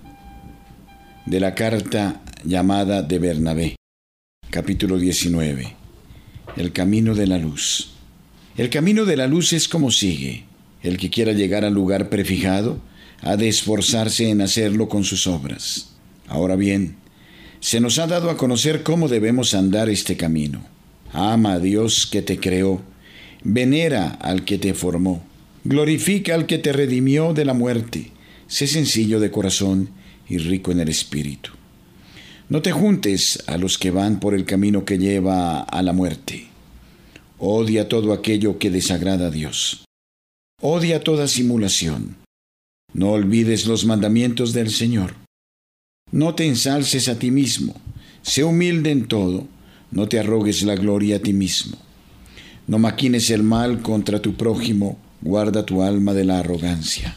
de 1.26 1.38
la 1.38 1.54
carta 1.54 2.20
llamada 2.44 3.02
de 3.02 3.20
Bernabé, 3.20 3.76
capítulo 4.50 4.98
19. 4.98 5.76
El 6.56 6.72
camino 6.72 7.14
de 7.14 7.28
la 7.28 7.38
luz. 7.38 7.92
El 8.56 8.70
camino 8.70 9.04
de 9.04 9.16
la 9.16 9.28
luz 9.28 9.52
es 9.52 9.68
como 9.68 9.92
sigue. 9.92 10.42
El 10.82 10.96
que 10.96 11.08
quiera 11.08 11.32
llegar 11.32 11.64
al 11.64 11.72
lugar 11.72 12.08
prefijado 12.08 12.80
ha 13.22 13.36
de 13.36 13.48
esforzarse 13.48 14.28
en 14.28 14.40
hacerlo 14.40 14.88
con 14.88 15.04
sus 15.04 15.28
obras. 15.28 15.90
Ahora 16.26 16.56
bien, 16.56 16.96
se 17.60 17.78
nos 17.78 18.00
ha 18.00 18.08
dado 18.08 18.28
a 18.28 18.36
conocer 18.36 18.82
cómo 18.82 19.06
debemos 19.06 19.54
andar 19.54 19.88
este 19.88 20.16
camino. 20.16 20.66
Ama 21.12 21.54
a 21.54 21.58
Dios 21.60 22.08
que 22.08 22.22
te 22.22 22.40
creó, 22.40 22.82
venera 23.44 24.08
al 24.08 24.44
que 24.44 24.58
te 24.58 24.74
formó, 24.74 25.22
glorifica 25.62 26.34
al 26.34 26.46
que 26.46 26.58
te 26.58 26.72
redimió 26.72 27.34
de 27.34 27.44
la 27.44 27.54
muerte, 27.54 28.10
sé 28.46 28.66
sencillo 28.66 29.20
de 29.20 29.30
corazón 29.30 29.90
y 30.28 30.38
rico 30.38 30.72
en 30.72 30.80
el 30.80 30.88
espíritu. 30.88 31.50
No 32.48 32.62
te 32.62 32.72
juntes 32.72 33.42
a 33.46 33.56
los 33.56 33.78
que 33.78 33.90
van 33.90 34.20
por 34.20 34.34
el 34.34 34.44
camino 34.44 34.84
que 34.84 34.98
lleva 34.98 35.60
a 35.60 35.82
la 35.82 35.92
muerte. 35.92 36.46
Odia 37.38 37.88
todo 37.88 38.12
aquello 38.12 38.58
que 38.58 38.70
desagrada 38.70 39.28
a 39.28 39.30
Dios. 39.30 39.84
Odia 40.60 41.02
toda 41.02 41.26
simulación. 41.26 42.16
No 42.92 43.10
olvides 43.10 43.66
los 43.66 43.86
mandamientos 43.86 44.52
del 44.52 44.70
Señor. 44.70 45.14
No 46.12 46.34
te 46.34 46.46
ensalces 46.46 47.08
a 47.08 47.18
ti 47.18 47.30
mismo. 47.30 47.74
Sé 48.22 48.44
humilde 48.44 48.90
en 48.90 49.08
todo. 49.08 49.48
No 49.90 50.06
te 50.06 50.18
arrogues 50.18 50.62
la 50.62 50.76
gloria 50.76 51.16
a 51.16 51.18
ti 51.20 51.32
mismo. 51.32 51.76
No 52.66 52.78
maquines 52.78 53.30
el 53.30 53.42
mal 53.42 53.82
contra 53.82 54.22
tu 54.22 54.34
prójimo. 54.34 54.98
Guarda 55.22 55.66
tu 55.66 55.82
alma 55.82 56.14
de 56.14 56.24
la 56.24 56.38
arrogancia. 56.38 57.16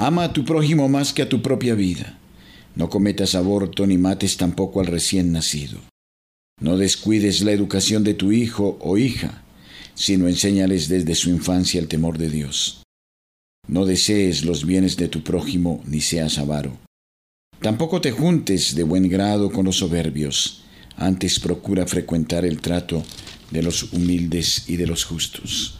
Ama 0.00 0.22
a 0.22 0.32
tu 0.32 0.44
prójimo 0.44 0.88
más 0.88 1.12
que 1.12 1.22
a 1.22 1.28
tu 1.28 1.42
propia 1.42 1.74
vida. 1.74 2.16
No 2.76 2.88
cometas 2.88 3.34
aborto 3.34 3.84
ni 3.84 3.98
mates 3.98 4.36
tampoco 4.36 4.78
al 4.78 4.86
recién 4.86 5.32
nacido. 5.32 5.80
No 6.60 6.76
descuides 6.76 7.40
la 7.40 7.50
educación 7.50 8.04
de 8.04 8.14
tu 8.14 8.30
hijo 8.30 8.78
o 8.80 8.96
hija, 8.96 9.42
sino 9.94 10.28
enséñales 10.28 10.88
desde 10.88 11.16
su 11.16 11.30
infancia 11.30 11.80
el 11.80 11.88
temor 11.88 12.16
de 12.16 12.30
Dios. 12.30 12.84
No 13.66 13.86
desees 13.86 14.44
los 14.44 14.64
bienes 14.64 14.96
de 14.96 15.08
tu 15.08 15.24
prójimo 15.24 15.82
ni 15.84 16.00
seas 16.00 16.38
avaro. 16.38 16.78
Tampoco 17.60 18.00
te 18.00 18.12
juntes 18.12 18.76
de 18.76 18.84
buen 18.84 19.08
grado 19.08 19.50
con 19.50 19.64
los 19.64 19.78
soberbios, 19.78 20.62
antes 20.96 21.40
procura 21.40 21.88
frecuentar 21.88 22.44
el 22.44 22.60
trato 22.60 23.02
de 23.50 23.64
los 23.64 23.92
humildes 23.92 24.68
y 24.68 24.76
de 24.76 24.86
los 24.86 25.04
justos. 25.04 25.77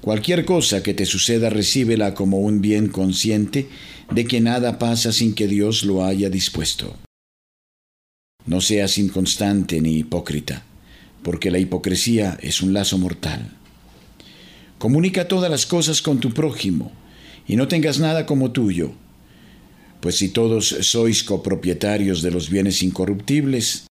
Cualquier 0.00 0.46
cosa 0.46 0.82
que 0.82 0.94
te 0.94 1.04
suceda 1.04 1.50
recíbela 1.50 2.14
como 2.14 2.38
un 2.38 2.62
bien 2.62 2.88
consciente 2.88 3.68
de 4.10 4.24
que 4.24 4.40
nada 4.40 4.78
pasa 4.78 5.12
sin 5.12 5.34
que 5.34 5.46
Dios 5.46 5.84
lo 5.84 6.04
haya 6.04 6.30
dispuesto. 6.30 6.96
No 8.46 8.62
seas 8.62 8.96
inconstante 8.96 9.80
ni 9.82 9.98
hipócrita, 9.98 10.64
porque 11.22 11.50
la 11.50 11.58
hipocresía 11.58 12.38
es 12.40 12.62
un 12.62 12.72
lazo 12.72 12.96
mortal. 12.96 13.50
Comunica 14.78 15.28
todas 15.28 15.50
las 15.50 15.66
cosas 15.66 16.00
con 16.00 16.18
tu 16.18 16.32
prójimo, 16.32 16.92
y 17.46 17.56
no 17.56 17.68
tengas 17.68 17.98
nada 17.98 18.24
como 18.24 18.52
tuyo, 18.52 18.92
pues 20.00 20.16
si 20.16 20.30
todos 20.30 20.68
sois 20.80 21.22
copropietarios 21.22 22.22
de 22.22 22.30
los 22.30 22.48
bienes 22.48 22.82
incorruptibles, 22.82 23.86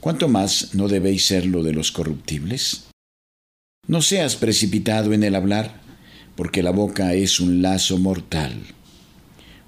¿cuánto 0.00 0.28
más 0.28 0.74
no 0.74 0.88
debéis 0.88 1.26
serlo 1.26 1.62
de 1.62 1.74
los 1.74 1.92
corruptibles? 1.92 2.89
No 3.90 4.02
seas 4.02 4.36
precipitado 4.36 5.12
en 5.14 5.24
el 5.24 5.34
hablar, 5.34 5.80
porque 6.36 6.62
la 6.62 6.70
boca 6.70 7.12
es 7.14 7.40
un 7.40 7.60
lazo 7.60 7.98
mortal. 7.98 8.52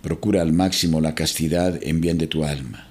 Procura 0.00 0.43
al 0.43 0.52
máximo 0.52 1.00
la 1.00 1.17
castidad 1.17 1.81
en 1.83 2.00
bien 2.00 2.19
de 2.19 2.29
tu 2.29 2.45
alma. 2.45 2.87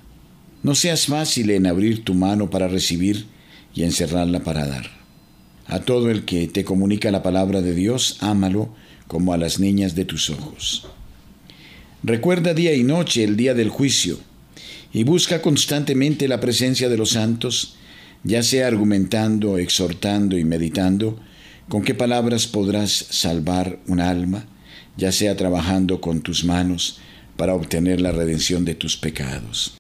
No 0.62 0.76
seas 0.76 1.06
fácil 1.06 1.52
en 1.52 1.68
abrir 1.68 2.04
tu 2.04 2.16
mano 2.16 2.50
para 2.50 2.68
recibir 2.68 3.28
y 3.74 3.84
encerrarla 3.84 4.42
para 4.42 4.68
dar. 4.68 4.92
A 5.68 5.80
todo 5.80 6.12
el 6.12 6.26
que 6.26 6.50
te 6.50 6.66
comunica 6.66 7.12
la 7.12 7.24
palabra 7.24 7.62
de 7.62 7.76
Dios, 7.76 8.18
ámalo 8.20 8.76
como 9.08 9.32
a 9.32 9.38
las 9.38 9.58
niñas 9.58 9.96
de 9.96 10.04
tus 10.04 10.30
ojos. 10.30 10.86
Recuerda 12.04 12.54
día 12.54 12.74
y 12.74 12.84
noche 12.84 13.24
el 13.24 13.38
día 13.38 13.54
del 13.54 13.70
juicio 13.70 14.20
y 14.92 15.06
busca 15.06 15.42
constantemente 15.42 16.28
la 16.28 16.42
presencia 16.42 16.90
de 16.90 16.98
los 16.98 17.12
santos, 17.12 17.78
ya 18.24 18.44
sea 18.44 18.68
argumentando, 18.68 19.58
exhortando 19.58 20.38
y 20.38 20.46
meditando, 20.46 21.20
con 21.68 21.84
qué 21.84 21.94
palabras 21.94 22.48
podrás 22.48 22.92
salvar 22.92 23.80
un 23.88 24.00
alma, 24.00 24.46
ya 24.98 25.12
sea 25.12 25.36
trabajando 25.36 26.02
con 26.02 26.22
tus 26.22 26.44
manos 26.44 27.00
para 27.38 27.56
obtener 27.56 28.02
la 28.02 28.12
redención 28.12 28.66
de 28.66 28.76
tus 28.76 28.98
pecados. 28.98 29.78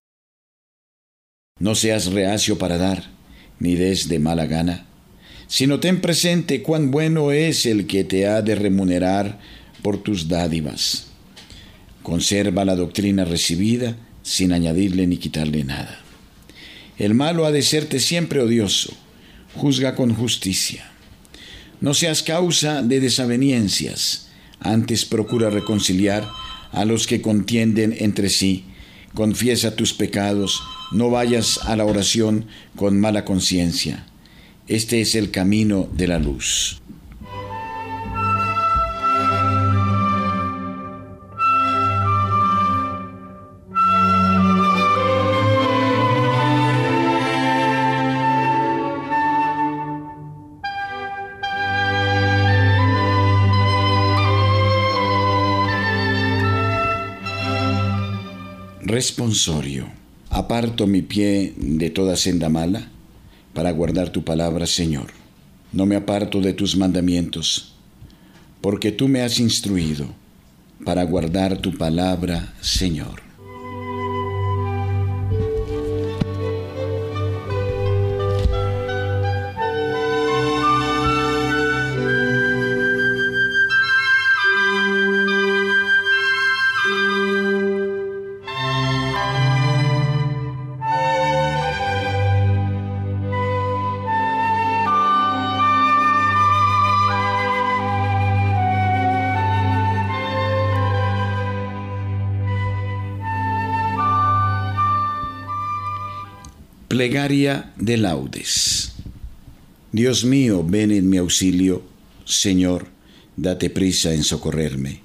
No 1.60 1.75
seas 1.75 2.07
reacio 2.07 2.57
para 2.57 2.77
dar, 2.77 3.12
ni 3.60 3.75
des 3.75 4.07
de 4.07 4.19
mala 4.19 4.48
gana, 4.48 4.88
sino 5.48 5.79
ten 5.79 6.01
presente 6.01 6.63
cuán 6.63 6.89
bueno 6.89 7.31
es 7.31 7.65
el 7.65 7.86
que 7.86 8.03
te 8.03 8.25
ha 8.25 8.41
de 8.41 8.55
remunerar 8.55 9.38
por 9.83 10.01
tus 10.01 10.27
dádivas. 10.27 11.07
Conserva 12.01 12.65
la 12.65 12.75
doctrina 12.75 13.25
recibida 13.25 13.95
sin 14.24 14.53
añadirle 14.53 15.05
ni 15.05 15.17
quitarle 15.17 15.63
nada. 15.63 16.00
El 17.01 17.15
malo 17.15 17.48
ha 17.48 17.51
de 17.51 17.63
serte 17.63 18.00
siempre 18.00 18.41
odioso, 18.41 18.93
juzga 19.55 19.96
con 19.96 20.13
justicia. 20.13 20.86
No 21.79 21.96
seas 21.96 22.22
causa 22.22 22.84
de 22.84 23.00
desaveniencias, 23.00 24.27
antes 24.60 25.05
procura 25.05 25.50
reconciliar 25.50 26.29
a 26.72 26.86
los 26.86 27.08
que 27.08 27.20
contienden 27.20 27.96
entre 27.98 28.29
sí, 28.29 28.65
confiesa 29.15 29.75
tus 29.75 29.96
pecados, 29.96 30.62
no 30.91 31.10
vayas 31.10 31.62
a 31.63 31.75
la 31.75 31.86
oración 31.86 32.46
con 32.75 33.00
mala 33.00 33.25
conciencia. 33.25 34.05
Este 34.67 35.01
es 35.01 35.15
el 35.15 35.31
camino 35.31 35.89
de 35.91 36.08
la 36.08 36.20
luz. 36.20 36.84
Responsorio. 59.01 59.88
Aparto 60.29 60.86
mi 60.86 61.01
pie 61.01 61.55
de 61.58 61.89
toda 61.89 62.15
senda 62.15 62.50
mala 62.50 62.91
para 63.51 63.72
guardar 63.72 64.10
tu 64.12 64.24
palabra, 64.24 64.67
Señor. 64.67 65.08
No 65.74 65.88
me 65.88 65.96
aparto 65.96 66.39
de 66.39 66.53
tus 66.53 66.77
mandamientos, 66.77 67.74
porque 68.62 68.91
tú 68.91 69.08
me 69.08 69.24
has 69.24 69.39
instruido 69.39 70.05
para 70.86 71.03
guardar 71.03 71.58
tu 71.58 71.75
palabra, 71.75 72.53
Señor. 72.62 73.30
Plegaria 107.01 107.73
de 107.77 107.97
laudes. 107.97 108.93
Dios 109.91 110.23
mío, 110.23 110.63
ven 110.63 110.91
en 110.91 111.09
mi 111.09 111.17
auxilio, 111.17 111.81
Señor, 112.25 112.89
date 113.35 113.71
prisa 113.71 114.13
en 114.13 114.23
socorrerme. 114.23 115.01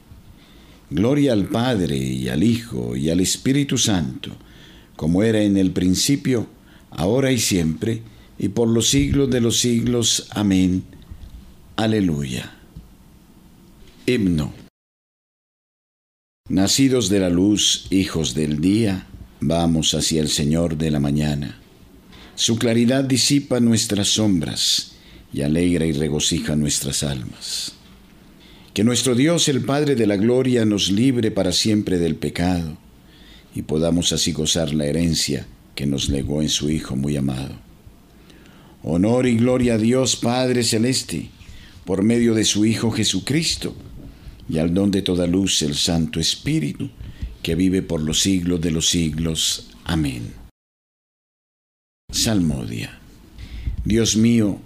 Gloria 0.90 1.32
al 1.32 1.46
Padre 1.46 1.96
y 1.96 2.28
al 2.28 2.42
Hijo 2.42 2.96
y 2.96 3.08
al 3.08 3.20
Espíritu 3.20 3.78
Santo, 3.78 4.36
como 4.94 5.22
era 5.22 5.40
en 5.40 5.56
el 5.56 5.70
principio, 5.70 6.46
ahora 6.90 7.32
y 7.32 7.38
siempre, 7.38 8.02
y 8.38 8.48
por 8.48 8.68
los 8.68 8.90
siglos 8.90 9.30
de 9.30 9.40
los 9.40 9.58
siglos. 9.58 10.26
Amén. 10.32 10.84
Aleluya. 11.76 12.58
Himno. 14.04 14.52
Nacidos 16.50 17.08
de 17.08 17.20
la 17.20 17.30
luz, 17.30 17.86
hijos 17.88 18.34
del 18.34 18.60
día, 18.60 19.06
vamos 19.40 19.94
hacia 19.94 20.20
el 20.20 20.28
Señor 20.28 20.76
de 20.76 20.90
la 20.90 21.00
mañana. 21.00 21.62
Su 22.36 22.58
claridad 22.58 23.02
disipa 23.02 23.60
nuestras 23.60 24.08
sombras 24.08 24.92
y 25.32 25.40
alegra 25.40 25.86
y 25.86 25.92
regocija 25.92 26.54
nuestras 26.54 27.02
almas. 27.02 27.72
Que 28.74 28.84
nuestro 28.84 29.14
Dios, 29.14 29.48
el 29.48 29.62
Padre 29.64 29.94
de 29.94 30.06
la 30.06 30.18
Gloria, 30.18 30.66
nos 30.66 30.90
libre 30.90 31.30
para 31.30 31.50
siempre 31.50 31.98
del 31.98 32.16
pecado 32.16 32.76
y 33.54 33.62
podamos 33.62 34.12
así 34.12 34.32
gozar 34.32 34.74
la 34.74 34.84
herencia 34.84 35.46
que 35.74 35.86
nos 35.86 36.10
legó 36.10 36.42
en 36.42 36.50
su 36.50 36.68
Hijo 36.68 36.94
muy 36.94 37.16
amado. 37.16 37.54
Honor 38.82 39.26
y 39.26 39.36
gloria 39.36 39.74
a 39.74 39.78
Dios 39.78 40.16
Padre 40.16 40.62
Celeste, 40.62 41.30
por 41.86 42.02
medio 42.02 42.34
de 42.34 42.44
su 42.44 42.66
Hijo 42.66 42.90
Jesucristo, 42.90 43.74
y 44.46 44.58
al 44.58 44.74
don 44.74 44.90
de 44.90 45.00
toda 45.00 45.26
luz 45.26 45.62
el 45.62 45.74
Santo 45.74 46.20
Espíritu, 46.20 46.90
que 47.42 47.54
vive 47.54 47.80
por 47.80 48.02
los 48.02 48.20
siglos 48.20 48.60
de 48.60 48.72
los 48.72 48.90
siglos. 48.90 49.70
Amén. 49.84 50.45
Salmodia. 52.26 52.98
Dios 53.84 54.16
mío, 54.16 54.58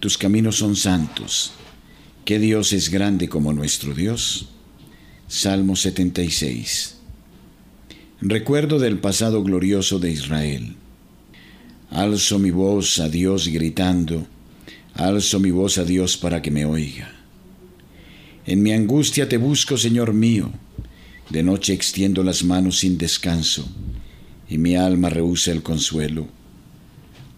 tus 0.00 0.18
caminos 0.18 0.56
son 0.56 0.76
santos. 0.76 1.52
¿Qué 2.26 2.38
Dios 2.38 2.74
es 2.74 2.90
grande 2.90 3.26
como 3.28 3.54
nuestro 3.54 3.94
Dios? 3.94 4.48
Salmo 5.28 5.76
76. 5.76 6.96
Recuerdo 8.20 8.78
del 8.78 8.98
pasado 8.98 9.42
glorioso 9.42 9.98
de 9.98 10.10
Israel. 10.10 10.76
Alzo 11.90 12.38
mi 12.38 12.50
voz 12.50 12.98
a 12.98 13.08
Dios 13.08 13.48
gritando, 13.48 14.26
alzo 14.92 15.40
mi 15.40 15.50
voz 15.50 15.78
a 15.78 15.84
Dios 15.84 16.18
para 16.18 16.42
que 16.42 16.50
me 16.50 16.66
oiga. 16.66 17.14
En 18.44 18.62
mi 18.62 18.72
angustia 18.72 19.26
te 19.26 19.38
busco, 19.38 19.78
Señor 19.78 20.12
mío, 20.12 20.50
de 21.30 21.42
noche 21.42 21.72
extiendo 21.72 22.22
las 22.22 22.44
manos 22.44 22.80
sin 22.80 22.98
descanso, 22.98 23.66
y 24.50 24.58
mi 24.58 24.76
alma 24.76 25.08
rehúsa 25.08 25.50
el 25.50 25.62
consuelo 25.62 26.28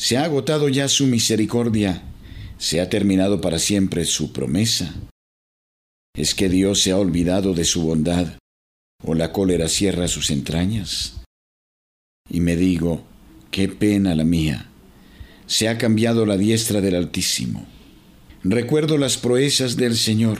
Se 0.00 0.16
ha 0.16 0.24
agotado 0.24 0.70
ya 0.70 0.88
su 0.88 1.06
misericordia, 1.06 2.02
se 2.56 2.80
ha 2.80 2.88
terminado 2.88 3.42
para 3.42 3.58
siempre 3.58 4.06
su 4.06 4.32
promesa. 4.32 4.94
¿Es 6.16 6.34
que 6.34 6.48
Dios 6.48 6.80
se 6.80 6.92
ha 6.92 6.96
olvidado 6.96 7.52
de 7.52 7.64
su 7.64 7.82
bondad 7.82 8.38
o 9.04 9.12
la 9.12 9.30
cólera 9.30 9.68
cierra 9.68 10.08
sus 10.08 10.30
entrañas? 10.30 11.20
Y 12.30 12.40
me 12.40 12.56
digo, 12.56 13.04
qué 13.50 13.68
pena 13.68 14.14
la 14.14 14.24
mía, 14.24 14.70
se 15.46 15.68
ha 15.68 15.76
cambiado 15.76 16.24
la 16.24 16.38
diestra 16.38 16.80
del 16.80 16.94
Altísimo. 16.94 17.66
Recuerdo 18.42 18.96
las 18.96 19.18
proezas 19.18 19.76
del 19.76 19.98
Señor. 19.98 20.38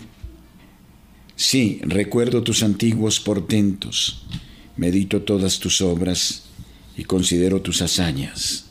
Sí, 1.36 1.80
recuerdo 1.82 2.42
tus 2.42 2.62
antiguos 2.62 3.20
portentos, 3.20 4.22
medito 4.78 5.20
todas 5.20 5.58
tus 5.58 5.82
obras 5.82 6.44
y 6.96 7.04
considero 7.04 7.60
tus 7.60 7.82
hazañas. 7.82 8.69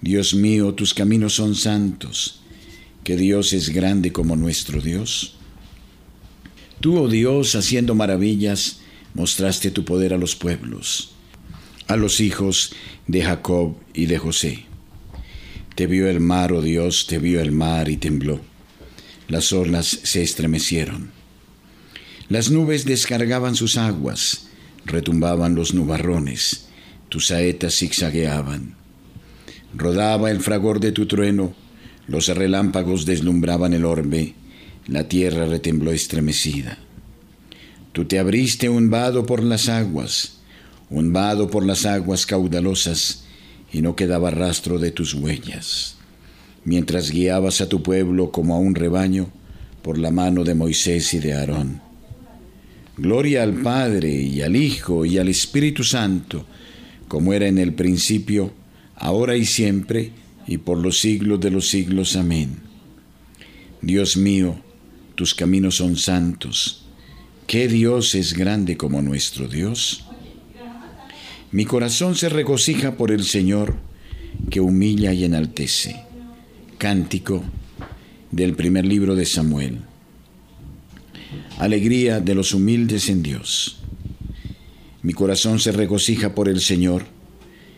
Dios 0.00 0.34
mío, 0.34 0.74
tus 0.74 0.94
caminos 0.94 1.34
son 1.34 1.54
santos, 1.54 2.40
que 3.02 3.16
Dios 3.16 3.52
es 3.52 3.70
grande 3.70 4.12
como 4.12 4.36
nuestro 4.36 4.80
Dios. 4.80 5.34
Tú, 6.80 6.96
oh 6.98 7.08
Dios, 7.08 7.56
haciendo 7.56 7.96
maravillas, 7.96 8.80
mostraste 9.14 9.72
tu 9.72 9.84
poder 9.84 10.14
a 10.14 10.18
los 10.18 10.36
pueblos, 10.36 11.10
a 11.88 11.96
los 11.96 12.20
hijos 12.20 12.72
de 13.08 13.22
Jacob 13.22 13.76
y 13.92 14.06
de 14.06 14.18
José. 14.18 14.66
Te 15.74 15.86
vio 15.88 16.08
el 16.08 16.20
mar, 16.20 16.52
oh 16.52 16.62
Dios, 16.62 17.06
te 17.08 17.18
vio 17.18 17.40
el 17.40 17.50
mar 17.50 17.88
y 17.88 17.96
tembló. 17.96 18.40
las 19.26 19.52
olas 19.52 20.00
se 20.04 20.22
estremecieron. 20.22 21.10
Las 22.28 22.50
nubes 22.50 22.84
descargaban 22.84 23.56
sus 23.56 23.76
aguas, 23.76 24.48
retumbaban 24.86 25.54
los 25.54 25.74
nubarrones, 25.74 26.68
tus 27.08 27.26
saetas 27.26 27.74
zigzagueaban. 27.76 28.77
Rodaba 29.78 30.32
el 30.32 30.40
fragor 30.40 30.80
de 30.80 30.90
tu 30.90 31.06
trueno, 31.06 31.54
los 32.08 32.26
relámpagos 32.26 33.06
deslumbraban 33.06 33.72
el 33.74 33.84
orbe, 33.84 34.34
la 34.88 35.06
tierra 35.06 35.46
retembló 35.46 35.92
estremecida. 35.92 36.78
Tú 37.92 38.04
te 38.04 38.18
abriste 38.18 38.68
un 38.68 38.90
vado 38.90 39.24
por 39.24 39.40
las 39.40 39.68
aguas, 39.68 40.38
un 40.90 41.12
vado 41.12 41.48
por 41.48 41.64
las 41.64 41.86
aguas 41.86 42.26
caudalosas, 42.26 43.22
y 43.72 43.80
no 43.80 43.94
quedaba 43.94 44.32
rastro 44.32 44.80
de 44.80 44.90
tus 44.90 45.14
huellas. 45.14 45.94
Mientras 46.64 47.12
guiabas 47.12 47.60
a 47.60 47.68
tu 47.68 47.80
pueblo 47.80 48.32
como 48.32 48.56
a 48.56 48.58
un 48.58 48.74
rebaño 48.74 49.28
por 49.82 49.96
la 49.96 50.10
mano 50.10 50.42
de 50.42 50.56
Moisés 50.56 51.14
y 51.14 51.20
de 51.20 51.34
Aarón. 51.34 51.80
Gloria 52.96 53.44
al 53.44 53.54
Padre 53.54 54.10
y 54.10 54.42
al 54.42 54.56
Hijo 54.56 55.04
y 55.04 55.18
al 55.18 55.28
Espíritu 55.28 55.84
Santo, 55.84 56.46
como 57.06 57.32
era 57.32 57.46
en 57.46 57.58
el 57.58 57.74
principio, 57.74 58.52
ahora 58.98 59.36
y 59.36 59.44
siempre, 59.44 60.12
y 60.46 60.58
por 60.58 60.78
los 60.78 60.98
siglos 60.98 61.40
de 61.40 61.50
los 61.50 61.68
siglos. 61.68 62.16
Amén. 62.16 62.60
Dios 63.80 64.16
mío, 64.16 64.56
tus 65.14 65.34
caminos 65.34 65.76
son 65.76 65.96
santos. 65.96 66.84
¿Qué 67.46 67.68
Dios 67.68 68.14
es 68.14 68.34
grande 68.34 68.76
como 68.76 69.00
nuestro 69.02 69.48
Dios? 69.48 70.04
Mi 71.50 71.64
corazón 71.64 72.14
se 72.14 72.28
regocija 72.28 72.96
por 72.96 73.10
el 73.10 73.24
Señor, 73.24 73.76
que 74.50 74.60
humilla 74.60 75.12
y 75.12 75.24
enaltece. 75.24 76.02
Cántico 76.76 77.42
del 78.30 78.54
primer 78.54 78.84
libro 78.84 79.16
de 79.16 79.24
Samuel. 79.24 79.78
Alegría 81.58 82.20
de 82.20 82.34
los 82.34 82.52
humildes 82.52 83.08
en 83.08 83.22
Dios. 83.22 83.78
Mi 85.02 85.12
corazón 85.12 85.58
se 85.58 85.72
regocija 85.72 86.34
por 86.34 86.48
el 86.48 86.60
Señor, 86.60 87.06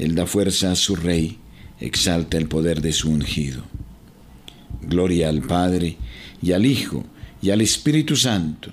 Él 0.00 0.14
da 0.14 0.24
fuerza 0.24 0.72
a 0.72 0.76
su 0.76 0.96
rey, 0.96 1.36
exalta 1.78 2.38
el 2.38 2.48
poder 2.48 2.80
de 2.80 2.90
su 2.90 3.10
ungido. 3.10 3.62
Gloria 4.80 5.28
al 5.28 5.42
Padre, 5.42 5.98
y 6.40 6.52
al 6.52 6.64
Hijo, 6.64 7.04
y 7.42 7.50
al 7.50 7.60
Espíritu 7.60 8.16
Santo, 8.16 8.70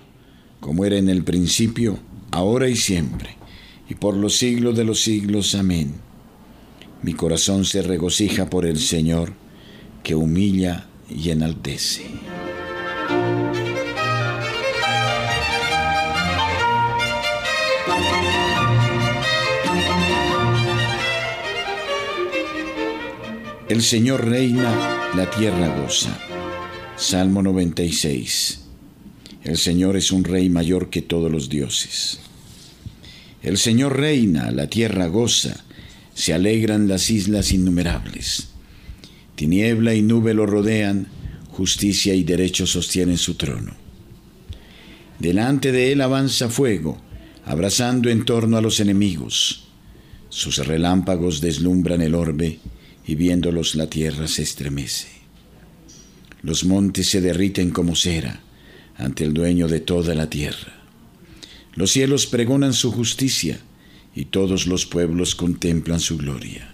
como 0.61 0.85
era 0.85 0.97
en 0.97 1.09
el 1.09 1.25
principio, 1.25 1.99
ahora 2.31 2.69
y 2.69 2.77
siempre, 2.77 3.31
y 3.89 3.95
por 3.95 4.15
los 4.15 4.37
siglos 4.37 4.77
de 4.77 4.85
los 4.85 5.01
siglos. 5.01 5.53
Amén. 5.53 5.95
Mi 7.03 7.13
corazón 7.13 7.65
se 7.65 7.81
regocija 7.81 8.49
por 8.49 8.65
el 8.65 8.79
Señor, 8.79 9.33
que 10.03 10.15
humilla 10.15 10.87
y 11.09 11.29
enaltece. 11.31 12.05
El 23.69 23.83
Señor 23.83 24.25
reina, 24.25 25.11
la 25.13 25.29
tierra 25.29 25.67
goza. 25.81 26.17
Salmo 26.95 27.43
96. 27.43 28.61
El 29.43 29.57
Señor 29.57 29.97
es 29.97 30.13
un 30.13 30.23
rey 30.23 30.47
mayor 30.47 30.89
que 30.89 31.01
todos 31.01 31.29
los 31.29 31.49
dioses. 31.49 32.21
El 33.43 33.57
Señor 33.57 33.97
reina, 33.97 34.51
la 34.51 34.67
tierra 34.67 35.07
goza 35.07 35.65
se 36.13 36.33
alegran 36.33 36.87
las 36.87 37.09
islas 37.09 37.51
innumerables. 37.51 38.51
Tiniebla 39.35 39.95
y 39.95 40.01
nube 40.01 40.33
lo 40.33 40.45
rodean, 40.45 41.09
justicia 41.51 42.15
y 42.15 42.23
derecho 42.23 42.67
sostienen 42.67 43.17
su 43.17 43.35
trono. 43.35 43.73
Delante 45.19 45.73
de 45.73 45.91
él 45.91 45.99
avanza 45.99 46.47
fuego, 46.47 47.01
abrazando 47.43 48.09
en 48.09 48.23
torno 48.23 48.55
a 48.55 48.61
los 48.61 48.79
enemigos. 48.79 49.67
Sus 50.29 50.65
relámpagos 50.65 51.41
deslumbran 51.41 52.01
el 52.01 52.15
orbe, 52.15 52.59
y 53.07 53.15
viéndolos 53.15 53.75
la 53.75 53.89
tierra 53.89 54.27
se 54.27 54.43
estremece. 54.43 55.07
Los 56.43 56.65
montes 56.65 57.09
se 57.09 57.21
derriten 57.21 57.71
como 57.71 57.95
cera 57.95 58.41
ante 58.97 59.23
el 59.23 59.33
dueño 59.33 59.67
de 59.67 59.79
toda 59.79 60.13
la 60.13 60.29
tierra. 60.29 60.73
Los 61.73 61.91
cielos 61.91 62.27
pregonan 62.27 62.73
su 62.73 62.91
justicia, 62.91 63.61
y 64.15 64.25
todos 64.25 64.65
los 64.65 64.87
pueblos 64.87 65.35
contemplan 65.35 65.99
su 65.99 66.17
gloria. 66.17 66.73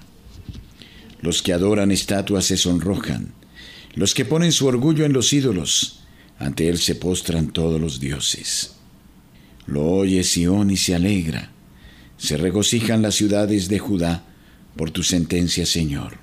Los 1.21 1.41
que 1.41 1.51
adoran 1.51 1.91
estatuas 1.91 2.45
se 2.45 2.55
sonrojan, 2.55 3.33
los 3.95 4.13
que 4.13 4.23
ponen 4.23 4.53
su 4.53 4.65
orgullo 4.65 5.03
en 5.03 5.11
los 5.11 5.33
ídolos, 5.33 5.99
ante 6.39 6.69
él 6.69 6.77
se 6.77 6.95
postran 6.95 7.51
todos 7.51 7.81
los 7.81 7.99
dioses. 7.99 8.75
Lo 9.67 9.83
oye 9.83 10.23
Sión 10.23 10.71
y 10.71 10.77
se 10.77 10.95
alegra, 10.95 11.51
se 12.17 12.37
regocijan 12.37 13.01
las 13.01 13.15
ciudades 13.15 13.67
de 13.67 13.79
Judá 13.79 14.25
por 14.77 14.91
tu 14.91 15.03
sentencia, 15.03 15.65
Señor. 15.65 16.22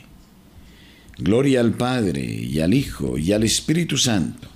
Gloria 1.21 1.59
al 1.59 1.73
Padre 1.73 2.25
y 2.25 2.61
al 2.61 2.73
Hijo 2.73 3.15
y 3.15 3.31
al 3.31 3.43
Espíritu 3.43 3.95
Santo, 3.95 4.47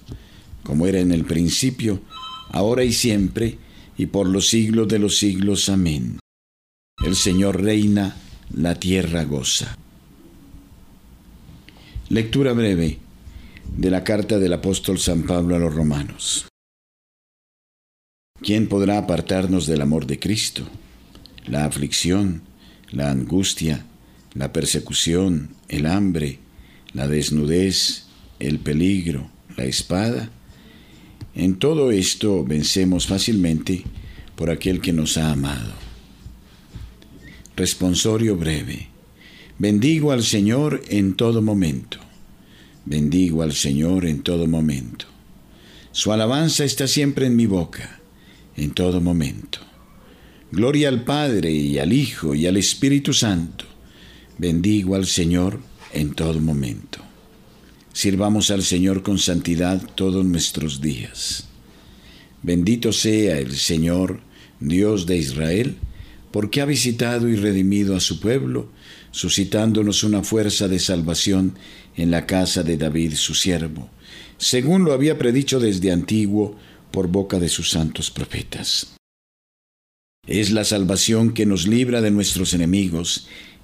como 0.63 0.87
era 0.87 0.99
en 0.99 1.11
el 1.11 1.23
principio, 1.23 2.01
ahora 2.49 2.83
y 2.83 2.91
siempre, 2.91 3.59
y 3.99 4.07
por 4.07 4.27
los 4.27 4.47
siglos 4.47 4.87
de 4.87 4.97
los 4.97 5.19
siglos. 5.19 5.69
Amén. 5.69 6.17
El 7.05 7.15
Señor 7.15 7.61
reina 7.61 8.15
la 8.51 8.79
tierra 8.79 9.25
goza. 9.25 9.77
Lectura 12.09 12.53
breve 12.53 12.97
de 13.77 13.91
la 13.91 14.03
carta 14.03 14.39
del 14.39 14.53
apóstol 14.53 14.97
San 14.97 15.21
Pablo 15.21 15.55
a 15.55 15.59
los 15.59 15.73
romanos. 15.73 16.47
¿Quién 18.41 18.67
podrá 18.67 18.97
apartarnos 18.97 19.67
del 19.67 19.81
amor 19.81 20.07
de 20.07 20.17
Cristo? 20.17 20.67
La 21.45 21.65
aflicción, 21.65 22.41
la 22.89 23.11
angustia, 23.11 23.85
la 24.33 24.51
persecución, 24.51 25.49
el 25.69 25.85
hambre, 25.85 26.39
la 26.95 27.07
desnudez, 27.09 28.05
el 28.39 28.59
peligro, 28.59 29.29
la 29.57 29.65
espada. 29.65 30.31
En 31.35 31.57
todo 31.57 31.91
esto 31.91 32.45
vencemos 32.45 33.05
fácilmente 33.05 33.83
por 34.37 34.49
aquel 34.49 34.79
que 34.79 34.93
nos 34.93 35.17
ha 35.17 35.31
amado. 35.31 35.73
Responsorio 37.57 38.37
breve. 38.37 38.87
Bendigo 39.59 40.13
al 40.13 40.23
Señor 40.23 40.81
en 40.87 41.15
todo 41.15 41.41
momento. 41.41 41.99
Bendigo 42.85 43.43
al 43.43 43.53
Señor 43.53 44.05
en 44.05 44.21
todo 44.21 44.47
momento. 44.47 45.05
Su 45.91 46.13
alabanza 46.13 46.63
está 46.63 46.87
siempre 46.87 47.25
en 47.25 47.35
mi 47.35 47.45
boca 47.45 47.99
en 48.55 48.71
todo 48.71 49.01
momento. 49.01 49.59
Gloria 50.51 50.87
al 50.87 51.03
Padre 51.03 51.51
y 51.51 51.77
al 51.77 51.91
Hijo 51.91 52.35
y 52.35 52.47
al 52.47 52.55
Espíritu 52.55 53.13
Santo. 53.13 53.65
Bendigo 54.37 54.95
al 54.95 55.05
Señor 55.05 55.59
en 55.95 56.13
todo 56.13 56.39
momento. 56.39 56.99
Sirvamos 57.93 58.51
al 58.51 58.63
Señor 58.63 59.01
con 59.01 59.17
santidad 59.17 59.81
todos 59.95 60.25
nuestros 60.25 60.81
días. 60.81 61.45
Bendito 62.43 62.91
sea 62.91 63.39
el 63.39 63.55
Señor, 63.55 64.19
Dios 64.59 65.05
de 65.05 65.17
Israel, 65.17 65.77
porque 66.31 66.61
ha 66.61 66.65
visitado 66.65 67.29
y 67.29 67.37
redimido 67.37 67.95
a 67.95 68.01
su 68.01 68.19
pueblo, 68.19 68.69
suscitándonos 69.11 70.03
una 70.03 70.21
fuerza 70.21 70.67
de 70.67 70.79
salvación 70.79 71.57
en 71.95 72.11
la 72.11 72.25
casa 72.25 72.61
de 72.61 72.75
David 72.75 73.13
su 73.15 73.33
siervo, 73.33 73.89
según 74.37 74.83
lo 74.83 74.91
había 74.91 75.17
predicho 75.17 75.61
desde 75.61 75.91
antiguo 75.91 76.57
por 76.91 77.07
boca 77.07 77.39
de 77.39 77.47
sus 77.47 77.69
santos 77.69 78.11
profetas. 78.11 78.95
Es 80.27 80.51
la 80.51 80.65
salvación 80.65 81.33
que 81.33 81.45
nos 81.45 81.67
libra 81.67 82.01
de 82.01 82.11
nuestros 82.11 82.53
enemigos 82.53 83.27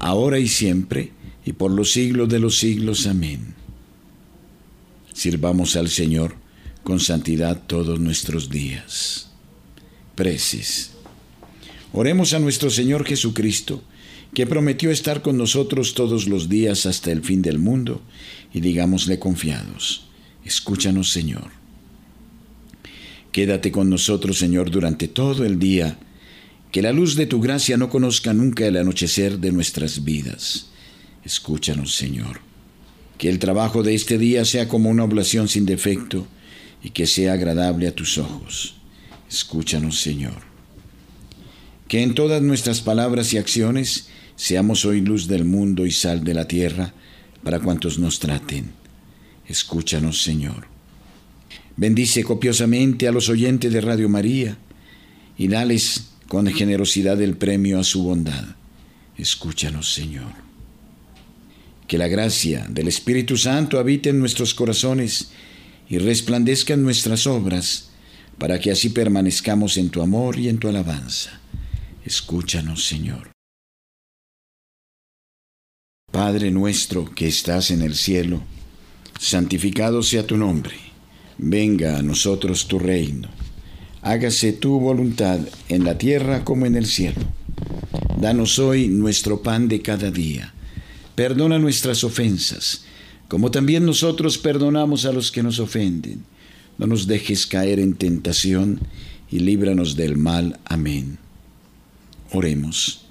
ahora 0.00 0.38
y 0.38 0.48
siempre, 0.48 1.12
y 1.44 1.52
por 1.52 1.70
los 1.70 1.92
siglos 1.92 2.28
de 2.28 2.38
los 2.38 2.58
siglos. 2.58 3.06
Amén. 3.06 3.54
Sirvamos 5.12 5.76
al 5.76 5.88
Señor 5.88 6.36
con 6.82 7.00
santidad 7.00 7.62
todos 7.66 8.00
nuestros 8.00 8.50
días. 8.50 9.30
Preces. 10.14 10.92
Oremos 11.92 12.34
a 12.34 12.38
nuestro 12.38 12.70
Señor 12.70 13.04
Jesucristo, 13.04 13.82
que 14.34 14.46
prometió 14.46 14.90
estar 14.90 15.22
con 15.22 15.36
nosotros 15.36 15.94
todos 15.94 16.28
los 16.28 16.48
días 16.48 16.86
hasta 16.86 17.10
el 17.12 17.22
fin 17.22 17.42
del 17.42 17.58
mundo, 17.58 18.02
y 18.52 18.60
digámosle 18.60 19.18
confiados, 19.18 20.06
escúchanos 20.44 21.10
Señor. 21.10 21.50
Quédate 23.32 23.72
con 23.72 23.88
nosotros 23.88 24.38
Señor 24.38 24.70
durante 24.70 25.08
todo 25.08 25.44
el 25.44 25.58
día, 25.58 25.98
que 26.70 26.82
la 26.82 26.92
luz 26.92 27.16
de 27.16 27.26
tu 27.26 27.40
gracia 27.40 27.76
no 27.76 27.88
conozca 27.88 28.32
nunca 28.34 28.66
el 28.66 28.76
anochecer 28.76 29.38
de 29.38 29.52
nuestras 29.52 30.04
vidas. 30.04 30.66
Escúchanos 31.24 31.94
Señor. 31.94 32.40
Que 33.16 33.28
el 33.28 33.38
trabajo 33.38 33.82
de 33.82 33.94
este 33.94 34.18
día 34.18 34.44
sea 34.44 34.68
como 34.68 34.90
una 34.90 35.04
oblación 35.04 35.48
sin 35.48 35.66
defecto 35.66 36.26
y 36.82 36.90
que 36.90 37.06
sea 37.06 37.32
agradable 37.32 37.88
a 37.88 37.94
tus 37.94 38.18
ojos. 38.18 38.76
Escúchanos 39.28 40.00
Señor. 40.00 40.42
Que 41.88 42.02
en 42.02 42.14
todas 42.14 42.42
nuestras 42.42 42.80
palabras 42.80 43.32
y 43.32 43.38
acciones 43.38 44.08
seamos 44.36 44.84
hoy 44.84 45.00
luz 45.00 45.26
del 45.26 45.44
mundo 45.44 45.84
y 45.84 45.90
sal 45.90 46.22
de 46.22 46.34
la 46.34 46.46
tierra, 46.46 46.94
para 47.42 47.60
cuantos 47.60 47.98
nos 47.98 48.18
traten. 48.18 48.70
Escúchanos, 49.46 50.22
Señor. 50.22 50.66
Bendice 51.76 52.22
copiosamente 52.24 53.08
a 53.08 53.12
los 53.12 53.28
oyentes 53.28 53.72
de 53.72 53.80
Radio 53.80 54.08
María 54.08 54.58
y 55.36 55.48
dales 55.48 56.07
con 56.28 56.46
generosidad 56.46 57.20
el 57.20 57.36
premio 57.36 57.80
a 57.80 57.84
su 57.84 58.02
bondad. 58.02 58.44
Escúchanos, 59.16 59.92
Señor. 59.92 60.32
Que 61.88 61.98
la 61.98 62.06
gracia 62.06 62.66
del 62.68 62.86
Espíritu 62.86 63.36
Santo 63.36 63.78
habite 63.78 64.10
en 64.10 64.20
nuestros 64.20 64.54
corazones 64.54 65.30
y 65.88 65.98
resplandezca 65.98 66.74
en 66.74 66.82
nuestras 66.82 67.26
obras, 67.26 67.90
para 68.36 68.60
que 68.60 68.70
así 68.70 68.90
permanezcamos 68.90 69.78
en 69.78 69.88
tu 69.88 70.02
amor 70.02 70.38
y 70.38 70.48
en 70.48 70.58
tu 70.58 70.68
alabanza. 70.68 71.40
Escúchanos, 72.04 72.84
Señor. 72.84 73.32
Padre 76.12 76.50
nuestro 76.50 77.06
que 77.14 77.26
estás 77.26 77.70
en 77.70 77.82
el 77.82 77.94
cielo, 77.94 78.42
santificado 79.18 80.02
sea 80.02 80.26
tu 80.26 80.36
nombre, 80.36 80.76
venga 81.38 81.98
a 81.98 82.02
nosotros 82.02 82.66
tu 82.68 82.78
reino, 82.78 83.28
hágase 84.08 84.54
tu 84.54 84.80
voluntad 84.80 85.38
en 85.68 85.84
la 85.84 85.98
tierra 85.98 86.42
como 86.42 86.64
en 86.64 86.76
el 86.76 86.86
cielo. 86.86 87.20
Danos 88.18 88.58
hoy 88.58 88.88
nuestro 88.88 89.42
pan 89.42 89.68
de 89.68 89.82
cada 89.82 90.10
día, 90.10 90.54
perdona 91.14 91.58
nuestras 91.58 92.02
ofensas, 92.04 92.84
como 93.28 93.50
también 93.50 93.84
nosotros 93.84 94.38
perdonamos 94.38 95.04
a 95.04 95.12
los 95.12 95.30
que 95.30 95.42
nos 95.42 95.60
ofenden. 95.60 96.24
No 96.78 96.86
nos 96.86 97.06
dejes 97.06 97.46
caer 97.46 97.80
en 97.80 97.96
tentación 97.96 98.80
y 99.30 99.40
líbranos 99.40 99.94
del 99.94 100.16
mal. 100.16 100.58
Amén. 100.64 101.18
Oremos. 102.32 103.04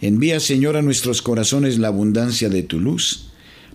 Envía, 0.00 0.40
Señor, 0.40 0.76
a 0.76 0.82
nuestros 0.82 1.22
corazones 1.22 1.78
la 1.78 1.86
abundancia 1.86 2.48
de 2.48 2.64
tu 2.64 2.80
luz, 2.80 3.28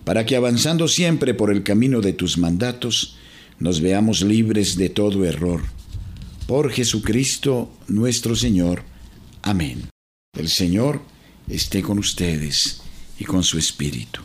para 0.04 0.26
que 0.26 0.36
avanzando 0.36 0.86
siempre 0.86 1.32
por 1.32 1.50
el 1.50 1.62
camino 1.62 2.02
de 2.02 2.12
tus 2.12 2.36
mandatos, 2.36 3.16
nos 3.58 3.80
veamos 3.80 4.20
libres 4.20 4.76
de 4.76 4.90
todo 4.90 5.24
error. 5.24 5.77
Por 6.48 6.72
Jesucristo 6.72 7.70
nuestro 7.88 8.34
Señor. 8.34 8.82
Amén. 9.42 9.90
El 10.32 10.48
Señor 10.48 11.02
esté 11.46 11.82
con 11.82 11.98
ustedes 11.98 12.80
y 13.18 13.26
con 13.26 13.44
su 13.44 13.58
Espíritu. 13.58 14.22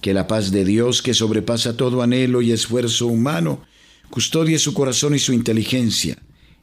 Que 0.00 0.14
la 0.14 0.28
paz 0.28 0.52
de 0.52 0.64
Dios, 0.64 1.02
que 1.02 1.14
sobrepasa 1.14 1.76
todo 1.76 2.00
anhelo 2.00 2.42
y 2.42 2.52
esfuerzo 2.52 3.08
humano, 3.08 3.64
custodie 4.08 4.60
su 4.60 4.72
corazón 4.72 5.16
y 5.16 5.18
su 5.18 5.32
inteligencia 5.32 6.16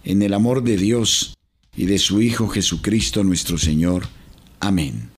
en 0.05 0.21
el 0.21 0.33
amor 0.33 0.63
de 0.63 0.77
Dios 0.77 1.33
y 1.75 1.87
de 1.87 1.99
su 1.99 2.21
Hijo 2.21 2.47
Jesucristo 2.47 3.21
nuestro 3.25 3.57
Señor. 3.57 4.07
Amén. 4.61 5.11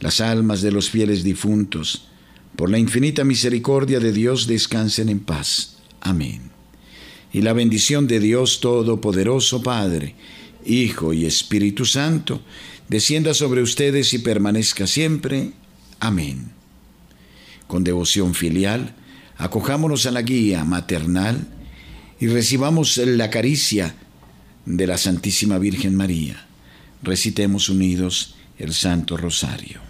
Las 0.00 0.20
almas 0.20 0.62
de 0.62 0.72
los 0.72 0.90
fieles 0.90 1.22
difuntos, 1.22 2.08
por 2.56 2.70
la 2.70 2.78
infinita 2.80 3.22
misericordia 3.22 4.00
de 4.00 4.10
Dios, 4.10 4.48
descansen 4.48 5.10
en 5.10 5.20
paz. 5.20 5.76
Amén. 6.00 6.57
Y 7.32 7.42
la 7.42 7.52
bendición 7.52 8.06
de 8.06 8.20
Dios 8.20 8.60
Todopoderoso, 8.60 9.62
Padre, 9.62 10.14
Hijo 10.64 11.12
y 11.12 11.26
Espíritu 11.26 11.84
Santo, 11.84 12.40
descienda 12.88 13.34
sobre 13.34 13.62
ustedes 13.62 14.12
y 14.14 14.18
permanezca 14.18 14.86
siempre. 14.86 15.52
Amén. 16.00 16.52
Con 17.66 17.84
devoción 17.84 18.34
filial, 18.34 18.94
acojámonos 19.36 20.06
a 20.06 20.10
la 20.10 20.22
guía 20.22 20.64
maternal 20.64 21.46
y 22.18 22.28
recibamos 22.28 22.96
la 22.96 23.30
caricia 23.30 23.94
de 24.64 24.86
la 24.86 24.98
Santísima 24.98 25.58
Virgen 25.58 25.94
María 25.94 26.48
recitemos 27.02 27.68
unidos 27.68 28.34
el 28.58 28.74
Santo 28.74 29.16
Rosario. 29.16 29.87